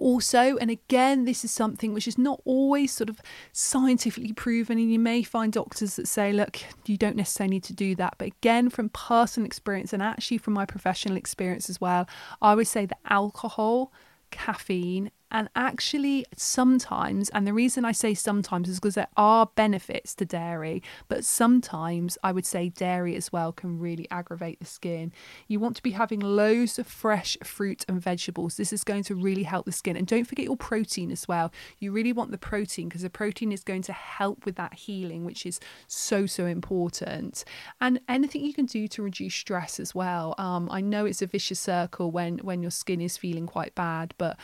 also, 0.00 0.56
and 0.56 0.70
again, 0.70 1.24
this 1.24 1.44
is 1.44 1.50
something 1.50 1.92
which 1.92 2.08
is 2.08 2.16
not 2.18 2.40
always 2.44 2.92
sort 2.92 3.10
of 3.10 3.20
scientifically 3.52 4.32
proven, 4.32 4.78
and 4.78 4.92
you 4.92 4.98
may 4.98 5.22
find 5.22 5.52
doctors 5.52 5.96
that 5.96 6.08
say, 6.08 6.32
look, 6.32 6.58
you 6.86 6.96
don't 6.96 7.16
necessarily 7.16 7.56
need 7.56 7.64
to 7.64 7.74
do 7.74 7.94
that. 7.96 8.14
But 8.18 8.28
again, 8.28 8.70
from 8.70 8.88
personal 8.90 9.46
experience 9.46 9.92
and 9.92 10.02
actually 10.02 10.38
from 10.38 10.54
my 10.54 10.64
professional 10.64 11.16
experience 11.16 11.68
as 11.68 11.80
well, 11.80 12.08
I 12.40 12.54
would 12.54 12.66
say 12.66 12.86
that 12.86 12.98
alcohol, 13.08 13.92
caffeine, 14.30 15.10
and 15.32 15.48
actually, 15.56 16.26
sometimes, 16.36 17.30
and 17.30 17.46
the 17.46 17.54
reason 17.54 17.86
I 17.86 17.92
say 17.92 18.12
sometimes 18.12 18.68
is 18.68 18.78
because 18.78 18.96
there 18.96 19.08
are 19.16 19.48
benefits 19.54 20.14
to 20.16 20.26
dairy, 20.26 20.82
but 21.08 21.24
sometimes 21.24 22.18
I 22.22 22.32
would 22.32 22.44
say 22.44 22.68
dairy 22.68 23.16
as 23.16 23.32
well 23.32 23.50
can 23.50 23.78
really 23.78 24.06
aggravate 24.10 24.60
the 24.60 24.66
skin. 24.66 25.10
You 25.48 25.58
want 25.58 25.74
to 25.76 25.82
be 25.82 25.92
having 25.92 26.20
loads 26.20 26.78
of 26.78 26.86
fresh 26.86 27.38
fruit 27.42 27.86
and 27.88 28.00
vegetables. 28.00 28.58
This 28.58 28.74
is 28.74 28.84
going 28.84 29.04
to 29.04 29.14
really 29.14 29.44
help 29.44 29.64
the 29.64 29.72
skin. 29.72 29.96
And 29.96 30.06
don't 30.06 30.24
forget 30.24 30.44
your 30.44 30.56
protein 30.56 31.10
as 31.10 31.26
well. 31.26 31.50
You 31.78 31.92
really 31.92 32.12
want 32.12 32.30
the 32.30 32.36
protein 32.36 32.88
because 32.88 33.02
the 33.02 33.08
protein 33.08 33.52
is 33.52 33.64
going 33.64 33.82
to 33.82 33.92
help 33.94 34.44
with 34.44 34.56
that 34.56 34.74
healing, 34.74 35.24
which 35.24 35.46
is 35.46 35.60
so, 35.86 36.26
so 36.26 36.44
important. 36.44 37.44
And 37.80 38.00
anything 38.06 38.44
you 38.44 38.52
can 38.52 38.66
do 38.66 38.86
to 38.88 39.02
reduce 39.02 39.34
stress 39.34 39.80
as 39.80 39.94
well. 39.94 40.34
Um, 40.36 40.68
I 40.70 40.82
know 40.82 41.06
it's 41.06 41.22
a 41.22 41.26
vicious 41.26 41.58
circle 41.58 42.10
when 42.10 42.38
when 42.38 42.60
your 42.60 42.70
skin 42.70 43.00
is 43.00 43.16
feeling 43.16 43.46
quite 43.46 43.74
bad, 43.74 44.12
but 44.18 44.36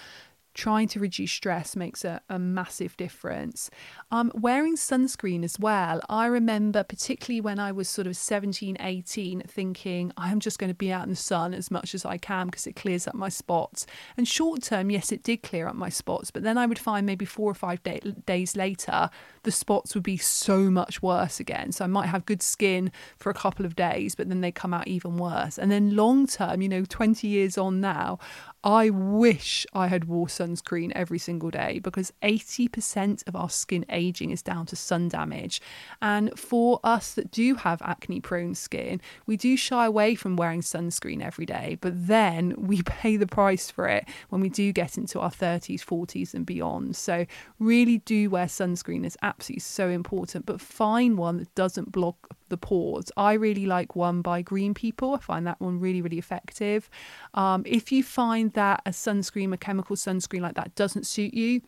trying 0.59 0.89
to 0.89 0.99
reduce 0.99 1.31
stress 1.31 1.77
makes 1.77 2.05
a, 2.05 2.21
a 2.29 2.37
massive 2.37 2.97
difference. 2.97 3.71
Um, 4.11 4.33
wearing 4.35 4.75
sunscreen 4.75 5.45
as 5.45 5.57
well. 5.57 6.01
I 6.09 6.27
remember, 6.27 6.83
particularly 6.83 7.41
when 7.41 7.61
I 7.61 7.71
was 7.71 7.89
sort 7.89 8.09
of 8.09 8.17
17, 8.17 8.77
18, 8.81 9.43
thinking, 9.47 10.13
I'm 10.17 10.41
just 10.41 10.59
going 10.59 10.69
to 10.71 10.75
be 10.75 10.91
out 10.91 11.05
in 11.05 11.11
the 11.11 11.17
sun 11.17 11.55
as 11.55 11.71
much 11.71 11.95
as 11.95 12.05
I 12.05 12.19
can 12.19 12.47
because 12.47 12.67
it 12.67 12.75
clears 12.75 13.07
up 13.07 13.15
my 13.15 13.29
spots. 13.29 13.87
And 14.17 14.27
short 14.27 14.63
term, 14.63 14.91
yes, 14.91 15.13
it 15.13 15.23
did 15.23 15.45
clear 15.45 15.69
up 15.69 15.77
my 15.77 15.91
spots, 15.91 16.33
but 16.33 16.43
then 16.43 16.59
I 16.59 16.67
would 16.67 16.79
find 16.79 17.07
maybe 17.07 17.25
four 17.25 17.49
or 17.49 17.55
five 17.55 17.81
day- 17.85 18.01
days 18.27 18.57
later, 18.57 19.11
the 19.45 19.53
spots 19.53 19.95
would 19.95 20.03
be 20.03 20.17
so 20.17 20.73
much 20.73 21.01
worse 21.01 21.39
again. 21.39 21.71
So 21.71 21.85
I 21.85 21.89
might 21.89 22.07
have 22.07 22.27
good 22.27 22.43
skin 22.43 22.91
for 23.17 23.31
a 23.31 23.35
couple 23.35 23.65
of 23.65 23.77
days, 23.77 24.17
but 24.17 24.29
then 24.29 24.41
they 24.41 24.51
come 24.51 24.75
out 24.75 24.89
even 24.89 25.19
worse. 25.19 25.57
And 25.57 25.71
then 25.71 25.95
long 25.95 26.27
term, 26.27 26.63
you 26.63 26.69
know, 26.69 26.85
20 26.85 27.29
years 27.29 27.57
on 27.57 27.81
now, 27.81 28.19
I 28.65 28.91
wish 28.91 29.67
I 29.73 29.87
had 29.87 30.07
wore 30.07 30.27
sunscreen 30.27 30.91
every 30.95 31.19
single 31.19 31.51
day 31.51 31.79
because 31.79 32.13
80% 32.23 33.27
of 33.29 33.37
our 33.37 33.49
skin 33.49 33.87
aging 33.89 34.31
is 34.31 34.43
down 34.43 34.67
to 34.67 34.77
sun 34.77 35.09
damage. 35.09 35.63
And 36.03 36.37
for 36.37 36.81
us 36.83 37.15
that 37.15 37.31
do 37.31 37.55
have 37.55 37.81
acne 37.83 38.21
prone 38.21 38.57
skin, 38.57 39.01
we 39.27 39.37
do 39.37 39.57
shy 39.57 39.87
away 39.87 40.17
from 40.17 40.35
wearing 40.35 40.63
sunscreen 40.63 41.23
every 41.23 41.47
day, 41.47 41.79
but 41.81 41.93
then 41.95 42.55
we 42.57 42.83
pay 42.85 43.17
the 43.17 43.29
price 43.29 43.71
for 43.71 43.87
it 43.87 44.09
when 44.29 44.41
we 44.41 44.49
do 44.49 44.73
get 44.73 44.99
into 44.99 45.21
our 45.21 45.31
30s, 45.31 45.85
40s, 45.85 46.35
and 46.35 46.45
beyond. 46.45 46.97
So, 46.97 47.27
really 47.61 47.99
do 47.99 48.29
wear 48.31 48.47
sunscreen 48.47 49.07
is 49.07 49.17
absolutely 49.23 49.61
so 49.61 49.89
important, 49.89 50.47
but 50.47 50.61
find 50.61 51.17
one 51.17 51.39
that 51.39 51.55
doesn't 51.55 51.93
block 51.93 52.37
the 52.49 52.57
pores. 52.57 53.11
I 53.17 53.35
really 53.35 53.67
like 53.67 53.95
one 53.95 54.23
by 54.23 54.43
Green 54.43 54.75
People. 54.75 55.15
I 55.15 55.19
find 55.19 55.47
that 55.47 55.61
one 55.61 55.79
really, 55.81 56.03
really 56.03 56.19
effective. 56.19 56.89
Um, 57.35 57.63
if 57.67 57.93
you 57.93 58.03
find 58.03 58.48
that 58.55 58.83
a 58.87 58.91
sunscreen, 58.91 59.53
a 59.53 59.57
chemical 59.57 59.97
sunscreen 59.97 60.41
like 60.41 60.55
that 60.55 60.75
doesn't 60.75 61.07
suit 61.07 61.35
you, 61.35 61.63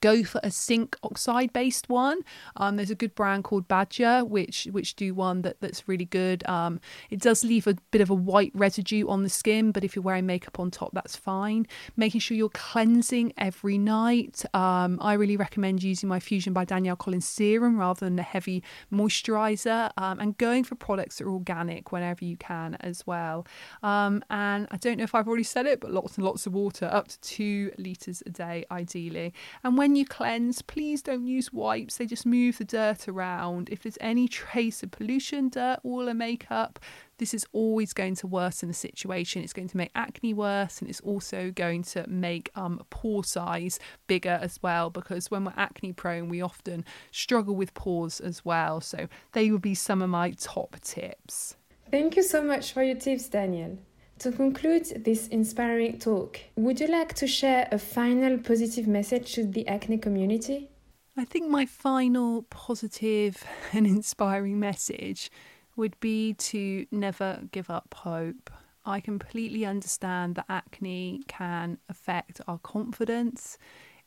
go 0.00 0.24
for 0.24 0.40
a 0.42 0.50
zinc 0.50 0.96
oxide 1.02 1.52
based 1.52 1.88
one. 1.88 2.20
Um, 2.56 2.76
there's 2.76 2.90
a 2.90 2.94
good 2.94 3.14
brand 3.14 3.44
called 3.44 3.68
Badger, 3.68 4.24
which 4.24 4.68
which 4.70 4.96
do 4.96 5.14
one 5.14 5.42
that, 5.42 5.60
that's 5.60 5.88
really 5.88 6.04
good. 6.04 6.46
Um, 6.48 6.80
it 7.10 7.20
does 7.20 7.44
leave 7.44 7.66
a 7.66 7.74
bit 7.90 8.00
of 8.00 8.10
a 8.10 8.14
white 8.14 8.52
residue 8.54 9.08
on 9.08 9.22
the 9.22 9.28
skin, 9.28 9.72
but 9.72 9.84
if 9.84 9.94
you're 9.94 10.02
wearing 10.02 10.26
makeup 10.26 10.58
on 10.58 10.70
top, 10.70 10.92
that's 10.92 11.16
fine. 11.16 11.66
Making 11.96 12.20
sure 12.20 12.36
you're 12.36 12.48
cleansing 12.50 13.32
every 13.36 13.78
night. 13.78 14.44
Um, 14.54 14.98
I 15.00 15.14
really 15.14 15.36
recommend 15.36 15.82
using 15.82 16.08
my 16.08 16.20
Fusion 16.20 16.52
by 16.52 16.64
Danielle 16.64 16.96
Collins 16.96 17.26
serum 17.26 17.78
rather 17.78 18.06
than 18.06 18.18
a 18.18 18.22
heavy 18.22 18.62
moisturizer, 18.92 19.90
um, 19.96 20.18
and 20.20 20.36
going 20.38 20.64
for 20.64 20.74
products 20.74 21.18
that 21.18 21.24
are 21.24 21.30
organic 21.30 21.92
whenever 21.92 22.24
you 22.24 22.36
can 22.36 22.76
as 22.80 23.06
well. 23.06 23.46
Um, 23.82 24.22
and 24.30 24.66
I 24.70 24.76
don't 24.76 24.98
know 24.98 25.04
if 25.04 25.14
I've 25.14 25.28
already 25.28 25.44
said 25.44 25.66
it, 25.66 25.80
but 25.80 25.90
lots 25.90 26.16
and 26.16 26.24
lots 26.24 26.46
of 26.46 26.54
water, 26.54 26.88
up 26.90 27.08
to 27.08 27.20
two 27.20 27.72
liters 27.78 28.22
a 28.26 28.30
day, 28.30 28.64
ideally. 28.70 29.32
And 29.64 29.76
when 29.76 29.89
when 29.90 29.96
you 29.96 30.06
cleanse, 30.06 30.62
please 30.62 31.02
don't 31.02 31.26
use 31.26 31.52
wipes, 31.52 31.96
they 31.96 32.06
just 32.06 32.24
move 32.24 32.58
the 32.58 32.64
dirt 32.64 33.08
around. 33.08 33.68
If 33.70 33.82
there's 33.82 33.98
any 34.00 34.28
trace 34.28 34.84
of 34.84 34.92
pollution, 34.92 35.48
dirt, 35.48 35.80
oil, 35.84 36.08
or 36.08 36.14
makeup, 36.14 36.78
this 37.18 37.34
is 37.34 37.44
always 37.52 37.92
going 37.92 38.14
to 38.14 38.28
worsen 38.28 38.68
the 38.68 38.74
situation. 38.74 39.42
It's 39.42 39.52
going 39.52 39.66
to 39.66 39.76
make 39.76 39.90
acne 39.96 40.32
worse 40.32 40.78
and 40.78 40.88
it's 40.88 41.00
also 41.00 41.50
going 41.50 41.82
to 41.82 42.08
make 42.08 42.50
um, 42.54 42.80
pore 42.90 43.24
size 43.24 43.80
bigger 44.06 44.38
as 44.40 44.62
well 44.62 44.90
because 44.90 45.28
when 45.28 45.44
we're 45.44 45.54
acne 45.56 45.92
prone, 45.92 46.28
we 46.28 46.40
often 46.40 46.84
struggle 47.10 47.56
with 47.56 47.74
pores 47.74 48.20
as 48.20 48.44
well. 48.44 48.80
So, 48.80 49.08
they 49.32 49.50
would 49.50 49.60
be 49.60 49.74
some 49.74 50.02
of 50.02 50.08
my 50.08 50.30
top 50.30 50.76
tips. 50.82 51.56
Thank 51.90 52.14
you 52.14 52.22
so 52.22 52.44
much 52.44 52.72
for 52.72 52.84
your 52.84 52.94
tips, 52.94 53.28
Danielle. 53.28 53.78
To 54.20 54.30
conclude 54.30 55.02
this 55.02 55.28
inspiring 55.28 55.98
talk, 55.98 56.38
would 56.54 56.78
you 56.78 56.88
like 56.88 57.14
to 57.14 57.26
share 57.26 57.66
a 57.72 57.78
final 57.78 58.36
positive 58.36 58.86
message 58.86 59.32
to 59.32 59.46
the 59.46 59.66
acne 59.66 59.96
community? 59.96 60.68
I 61.16 61.24
think 61.24 61.48
my 61.48 61.64
final 61.64 62.42
positive 62.50 63.42
and 63.72 63.86
inspiring 63.86 64.60
message 64.60 65.30
would 65.74 65.98
be 66.00 66.34
to 66.34 66.84
never 66.90 67.44
give 67.50 67.70
up 67.70 67.94
hope. 67.96 68.50
I 68.84 69.00
completely 69.00 69.64
understand 69.64 70.34
that 70.34 70.44
acne 70.50 71.22
can 71.26 71.78
affect 71.88 72.42
our 72.46 72.58
confidence. 72.58 73.56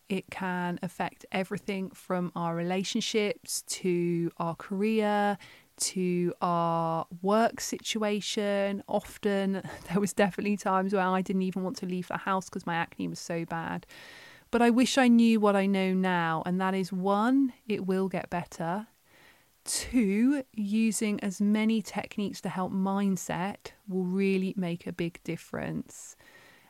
It 0.10 0.30
can 0.30 0.78
affect 0.84 1.26
everything 1.32 1.89
from 1.89 2.32
our 2.36 2.56
relationships 2.56 3.63
to 3.63 4.32
our 4.38 4.54
career 4.54 5.39
to 5.78 6.34
our 6.42 7.06
work 7.22 7.60
situation. 7.62 8.84
Often, 8.88 9.64
there 9.90 10.00
was 10.00 10.14
definitely 10.14 10.58
times 10.58 10.94
where 10.94 11.04
I 11.04 11.22
didn't 11.22 11.44
even 11.44 11.64
want 11.64 11.78
to 11.78 11.86
leave 11.86 12.08
the 12.08 12.18
house 12.18 12.50
because 12.50 12.66
my 12.66 12.76
acne 12.76 13.08
was 13.08 13.20
so 13.20 13.46
bad. 13.46 13.86
But 14.52 14.62
I 14.62 14.70
wish 14.70 14.98
I 14.98 15.08
knew 15.08 15.40
what 15.40 15.56
I 15.56 15.66
know 15.66 15.94
now, 15.94 16.44
and 16.46 16.62
that 16.62 16.76
is 16.76 16.94
one, 16.94 17.54
it 17.68 17.88
will 17.88 18.08
get 18.08 18.30
better. 18.30 18.88
Two, 19.66 20.44
using 20.54 21.20
as 21.22 21.42
many 21.42 21.82
techniques 21.82 22.42
to 22.42 22.50
help 22.50 22.72
mindset 22.72 23.72
will 23.88 24.04
really 24.04 24.54
make 24.58 24.86
a 24.86 24.92
big 24.92 25.20
difference. 25.24 26.16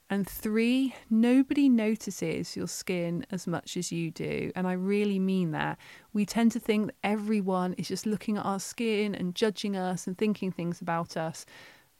And 0.09 0.27
three, 0.27 0.93
nobody 1.09 1.69
notices 1.69 2.55
your 2.55 2.67
skin 2.67 3.25
as 3.31 3.47
much 3.47 3.77
as 3.77 3.91
you 3.91 4.11
do. 4.11 4.51
And 4.55 4.67
I 4.67 4.73
really 4.73 5.17
mean 5.17 5.51
that. 5.51 5.79
We 6.11 6.25
tend 6.25 6.51
to 6.51 6.59
think 6.59 6.87
that 6.87 6.95
everyone 7.03 7.73
is 7.73 7.87
just 7.87 8.05
looking 8.05 8.37
at 8.37 8.45
our 8.45 8.59
skin 8.59 9.15
and 9.15 9.33
judging 9.33 9.75
us 9.75 10.05
and 10.05 10.17
thinking 10.17 10.51
things 10.51 10.81
about 10.81 11.17
us. 11.17 11.45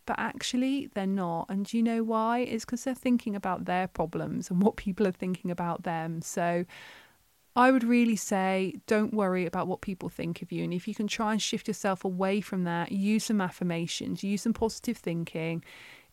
But 0.06 0.20
actually, 0.20 0.90
they're 0.94 1.08
not. 1.08 1.48
And 1.50 1.72
you 1.72 1.82
know 1.82 2.04
why? 2.04 2.40
It's 2.40 2.66
because 2.66 2.84
they're 2.84 2.94
thinking 2.94 3.36
about 3.36 3.66
their 3.66 3.88
problems 3.88 4.50
and 4.50 4.62
what 4.62 4.76
people 4.76 5.08
are 5.08 5.12
thinking 5.12 5.50
about 5.50 5.84
them. 5.84 6.22
So 6.22 6.66
I 7.56 7.72
would 7.72 7.84
really 7.84 8.16
say 8.16 8.76
don't 8.86 9.14
worry 9.14 9.46
about 9.46 9.68
what 9.68 9.82
people 9.82 10.10
think 10.10 10.42
of 10.42 10.52
you. 10.52 10.64
And 10.64 10.74
if 10.74 10.88
you 10.88 10.96
can 10.96 11.08
try 11.08 11.32
and 11.32 11.42
shift 11.42 11.68
yourself 11.68 12.04
away 12.04 12.42
from 12.42 12.64
that, 12.66 12.92
use 12.92 13.26
some 13.26 13.40
affirmations, 13.40 14.24
use 14.24 14.42
some 14.42 14.54
positive 14.54 14.98
thinking 14.98 15.64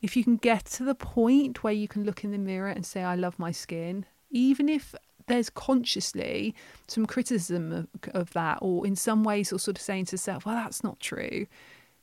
if 0.02 0.16
you 0.16 0.24
can 0.24 0.36
get 0.36 0.64
to 0.66 0.84
the 0.84 0.94
point 0.94 1.62
where 1.62 1.72
you 1.72 1.88
can 1.88 2.04
look 2.04 2.24
in 2.24 2.32
the 2.32 2.38
mirror 2.38 2.68
and 2.68 2.84
say, 2.86 3.02
I 3.02 3.14
love 3.14 3.38
my 3.38 3.52
skin, 3.52 4.06
even 4.30 4.68
if 4.68 4.94
there's 5.26 5.50
consciously 5.50 6.54
some 6.86 7.06
criticism 7.06 7.72
of, 7.72 7.88
of, 8.14 8.32
that, 8.32 8.58
or 8.60 8.86
in 8.86 8.96
some 8.96 9.22
ways, 9.24 9.50
you're 9.50 9.58
sort 9.58 9.78
of 9.78 9.82
saying 9.82 10.06
to 10.06 10.14
yourself, 10.14 10.46
well, 10.46 10.56
that's 10.56 10.82
not 10.82 11.00
true. 11.00 11.46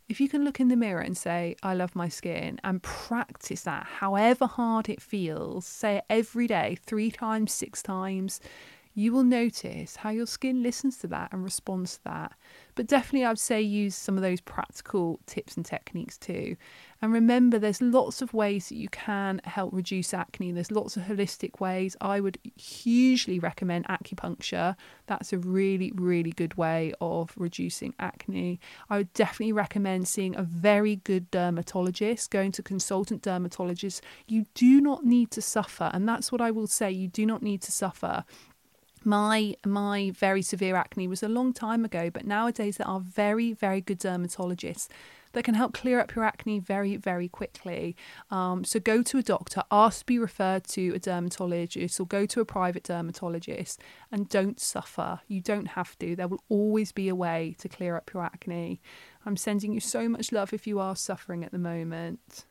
If 0.07 0.21
you 0.21 0.29
can 0.29 0.45
look 0.45 0.59
in 0.61 0.69
the 0.69 0.77
mirror 0.77 1.01
and 1.01 1.17
say, 1.17 1.55
I 1.61 1.73
love 1.73 1.95
my 1.95 2.07
skin, 2.07 2.59
and 2.63 2.81
practice 2.81 3.63
that, 3.63 3.85
however 3.85 4.45
hard 4.45 4.87
it 4.87 5.01
feels, 5.01 5.65
say 5.65 5.97
it 5.97 6.05
every 6.09 6.47
day, 6.47 6.77
three 6.85 7.11
times, 7.11 7.51
six 7.51 7.83
times, 7.83 8.39
you 8.97 9.11
will 9.13 9.23
notice 9.23 9.97
how 9.97 10.09
your 10.09 10.25
skin 10.25 10.63
listens 10.63 10.97
to 10.97 11.07
that 11.07 11.31
and 11.31 11.43
responds 11.43 11.97
to 11.97 12.03
that. 12.05 12.31
But 12.73 12.87
definitely, 12.87 13.25
I 13.25 13.29
would 13.29 13.37
say 13.37 13.61
use 13.61 13.95
some 13.95 14.15
of 14.15 14.23
those 14.23 14.41
practical 14.41 15.19
tips 15.27 15.55
and 15.55 15.63
techniques 15.63 16.17
too. 16.17 16.55
And 17.01 17.13
remember, 17.13 17.59
there's 17.59 17.81
lots 17.81 18.21
of 18.21 18.33
ways 18.33 18.69
that 18.69 18.75
you 18.75 18.89
can 18.89 19.39
help 19.43 19.71
reduce 19.73 20.13
acne. 20.13 20.51
There's 20.51 20.71
lots 20.71 20.97
of 20.97 21.03
holistic 21.03 21.59
ways. 21.59 21.95
I 22.01 22.19
would 22.19 22.39
hugely 22.55 23.37
recommend 23.39 23.87
acupuncture. 23.87 24.75
That's 25.05 25.31
a 25.31 25.37
really, 25.37 25.91
really 25.93 26.31
good 26.31 26.55
way 26.55 26.93
of 26.99 27.33
reducing 27.37 27.93
acne. 27.99 28.59
I 28.89 28.97
would 28.97 29.13
definitely 29.13 29.53
recommend 29.53 30.07
seeing 30.07 30.35
a 30.35 30.41
very 30.41 30.95
good 30.95 31.29
dermatologist, 31.29 32.31
going 32.31 32.51
to 32.53 32.63
consultant 32.63 33.21
dermatologists. 33.21 34.01
You 34.27 34.45
do 34.55 34.81
not 34.81 35.05
need 35.05 35.29
to 35.31 35.41
suffer. 35.41 35.91
And 35.93 36.09
that's 36.09 36.31
what 36.31 36.41
I 36.41 36.49
will 36.49 36.67
say 36.67 36.91
you 36.91 37.07
do 37.07 37.25
not 37.25 37.43
need 37.43 37.61
to 37.61 37.71
suffer 37.71 38.25
my 39.03 39.55
my 39.65 40.11
very 40.15 40.41
severe 40.41 40.75
acne 40.75 41.07
was 41.07 41.23
a 41.23 41.29
long 41.29 41.53
time 41.53 41.85
ago 41.85 42.09
but 42.09 42.25
nowadays 42.25 42.77
there 42.77 42.87
are 42.87 42.99
very 42.99 43.53
very 43.53 43.79
good 43.79 43.99
dermatologists 43.99 44.87
that 45.37 45.43
can 45.43 45.53
help 45.53 45.71
clear 45.71 45.99
up 45.99 46.15
your 46.15 46.25
acne 46.25 46.57
very, 46.57 46.97
very 46.97 47.29
quickly. 47.29 47.95
Um, 48.31 48.63
so 48.63 48.79
go 48.79 49.03
to 49.03 49.19
a 49.19 49.21
doctor, 49.21 49.61
ask 49.71 49.99
to 49.99 50.05
be 50.07 50.17
referred 50.17 50.63
to 50.69 50.95
a 50.95 50.99
dermatologist, 50.99 51.99
or 51.99 52.07
go 52.07 52.25
to 52.25 52.41
a 52.41 52.45
private 52.45 52.83
dermatologist 52.83 53.79
and 54.11 54.27
don't 54.27 54.59
suffer. 54.59 55.19
You 55.27 55.41
don't 55.41 55.67
have 55.67 55.97
to. 55.99 56.15
There 56.15 56.27
will 56.27 56.43
always 56.49 56.91
be 56.91 57.07
a 57.07 57.13
way 57.13 57.55
to 57.59 57.69
clear 57.69 57.95
up 57.95 58.11
your 58.15 58.23
acne. 58.23 58.81
I'm 59.27 59.37
sending 59.37 59.73
you 59.73 59.79
so 59.79 60.09
much 60.09 60.31
love 60.31 60.53
if 60.53 60.65
you 60.65 60.79
are 60.79 60.95
suffering 60.95 61.43
at 61.43 61.51
the 61.51 61.59
moment. 61.59 62.45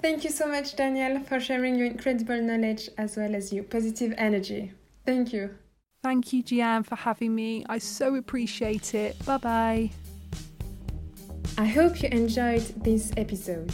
Thank 0.00 0.24
you 0.24 0.30
so 0.30 0.48
much, 0.48 0.74
Danielle, 0.74 1.22
for 1.22 1.38
sharing 1.38 1.76
your 1.76 1.86
incredible 1.86 2.42
knowledge 2.42 2.88
as 2.98 3.16
well 3.16 3.36
as 3.36 3.52
your 3.52 3.62
positive 3.62 4.14
energy. 4.18 4.72
Thank 5.06 5.32
you. 5.32 5.50
Thank 6.02 6.32
you, 6.32 6.42
Jeanne, 6.42 6.82
for 6.82 6.96
having 6.96 7.36
me. 7.36 7.64
I 7.68 7.78
so 7.78 8.16
appreciate 8.16 8.96
it. 8.96 9.24
Bye 9.24 9.36
bye. 9.36 9.90
I 11.58 11.66
hope 11.66 12.02
you 12.02 12.08
enjoyed 12.10 12.62
this 12.82 13.12
episode. 13.16 13.70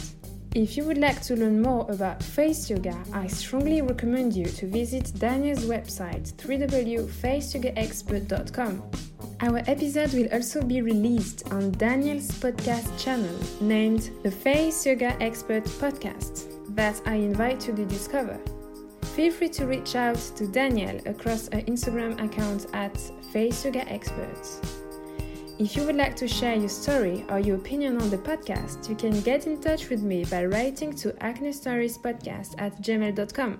If 0.55 0.75
you 0.75 0.83
would 0.85 0.97
like 0.97 1.21
to 1.23 1.35
learn 1.35 1.61
more 1.61 1.85
about 1.89 2.23
face 2.23 2.69
yoga, 2.69 2.97
I 3.13 3.27
strongly 3.27 3.81
recommend 3.81 4.33
you 4.35 4.45
to 4.45 4.67
visit 4.67 5.11
Danielle's 5.17 5.65
website 5.65 6.33
www.faceyogaexpert.com. 6.33 8.83
Our 9.41 9.59
episode 9.67 10.13
will 10.13 10.27
also 10.33 10.61
be 10.61 10.81
released 10.81 11.49
on 11.51 11.71
Danielle's 11.71 12.29
podcast 12.31 12.97
channel 13.01 13.33
named 13.61 14.09
the 14.23 14.31
Face 14.31 14.85
Yoga 14.85 15.15
Expert 15.21 15.63
Podcast 15.63 16.47
that 16.75 17.01
I 17.05 17.15
invite 17.15 17.65
you 17.67 17.75
to 17.75 17.85
discover. 17.85 18.37
feel 19.15 19.31
free 19.31 19.49
to 19.49 19.65
reach 19.67 19.95
out 19.95 20.17
to 20.35 20.47
Daniel 20.47 20.99
across 21.05 21.47
her 21.49 21.61
Instagram 21.61 22.21
account 22.23 22.65
at 22.73 22.97
Face 23.31 23.63
Yoga 23.65 23.87
Experts. 23.91 24.59
If 25.59 25.75
you 25.75 25.83
would 25.83 25.97
like 25.97 26.15
to 26.15 26.27
share 26.27 26.55
your 26.55 26.69
story 26.69 27.25
or 27.27 27.37
your 27.37 27.57
opinion 27.57 28.01
on 28.01 28.09
the 28.09 28.17
podcast, 28.17 28.87
you 28.87 28.95
can 28.95 29.19
get 29.19 29.45
in 29.45 29.59
touch 29.59 29.89
with 29.89 30.01
me 30.01 30.23
by 30.23 30.45
writing 30.45 30.95
to 30.95 31.13
acne 31.21 31.51
stories 31.51 31.97
podcast 31.97 32.55
at 32.59 32.81
gmail.com. 32.81 33.59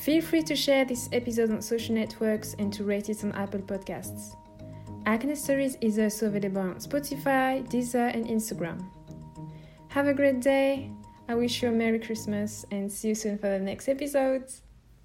Feel 0.00 0.20
free 0.20 0.42
to 0.42 0.54
share 0.54 0.84
this 0.84 1.08
episode 1.12 1.50
on 1.50 1.62
social 1.62 1.94
networks 1.94 2.54
and 2.58 2.70
to 2.74 2.84
rate 2.84 3.08
it 3.08 3.24
on 3.24 3.32
Apple 3.32 3.60
Podcasts. 3.60 4.36
Acne 5.06 5.34
Stories 5.34 5.78
is 5.80 5.98
also 5.98 6.26
available 6.26 6.60
on 6.60 6.74
Spotify, 6.74 7.66
Deezer, 7.70 8.14
and 8.14 8.26
Instagram. 8.26 8.84
Have 9.88 10.08
a 10.08 10.12
great 10.12 10.40
day. 10.40 10.90
I 11.26 11.36
wish 11.36 11.62
you 11.62 11.70
a 11.70 11.72
Merry 11.72 12.00
Christmas 12.00 12.66
and 12.70 12.92
see 12.92 13.08
you 13.08 13.14
soon 13.14 13.38
for 13.38 13.48
the 13.48 13.58
next 13.58 13.88
episodes. 13.88 14.63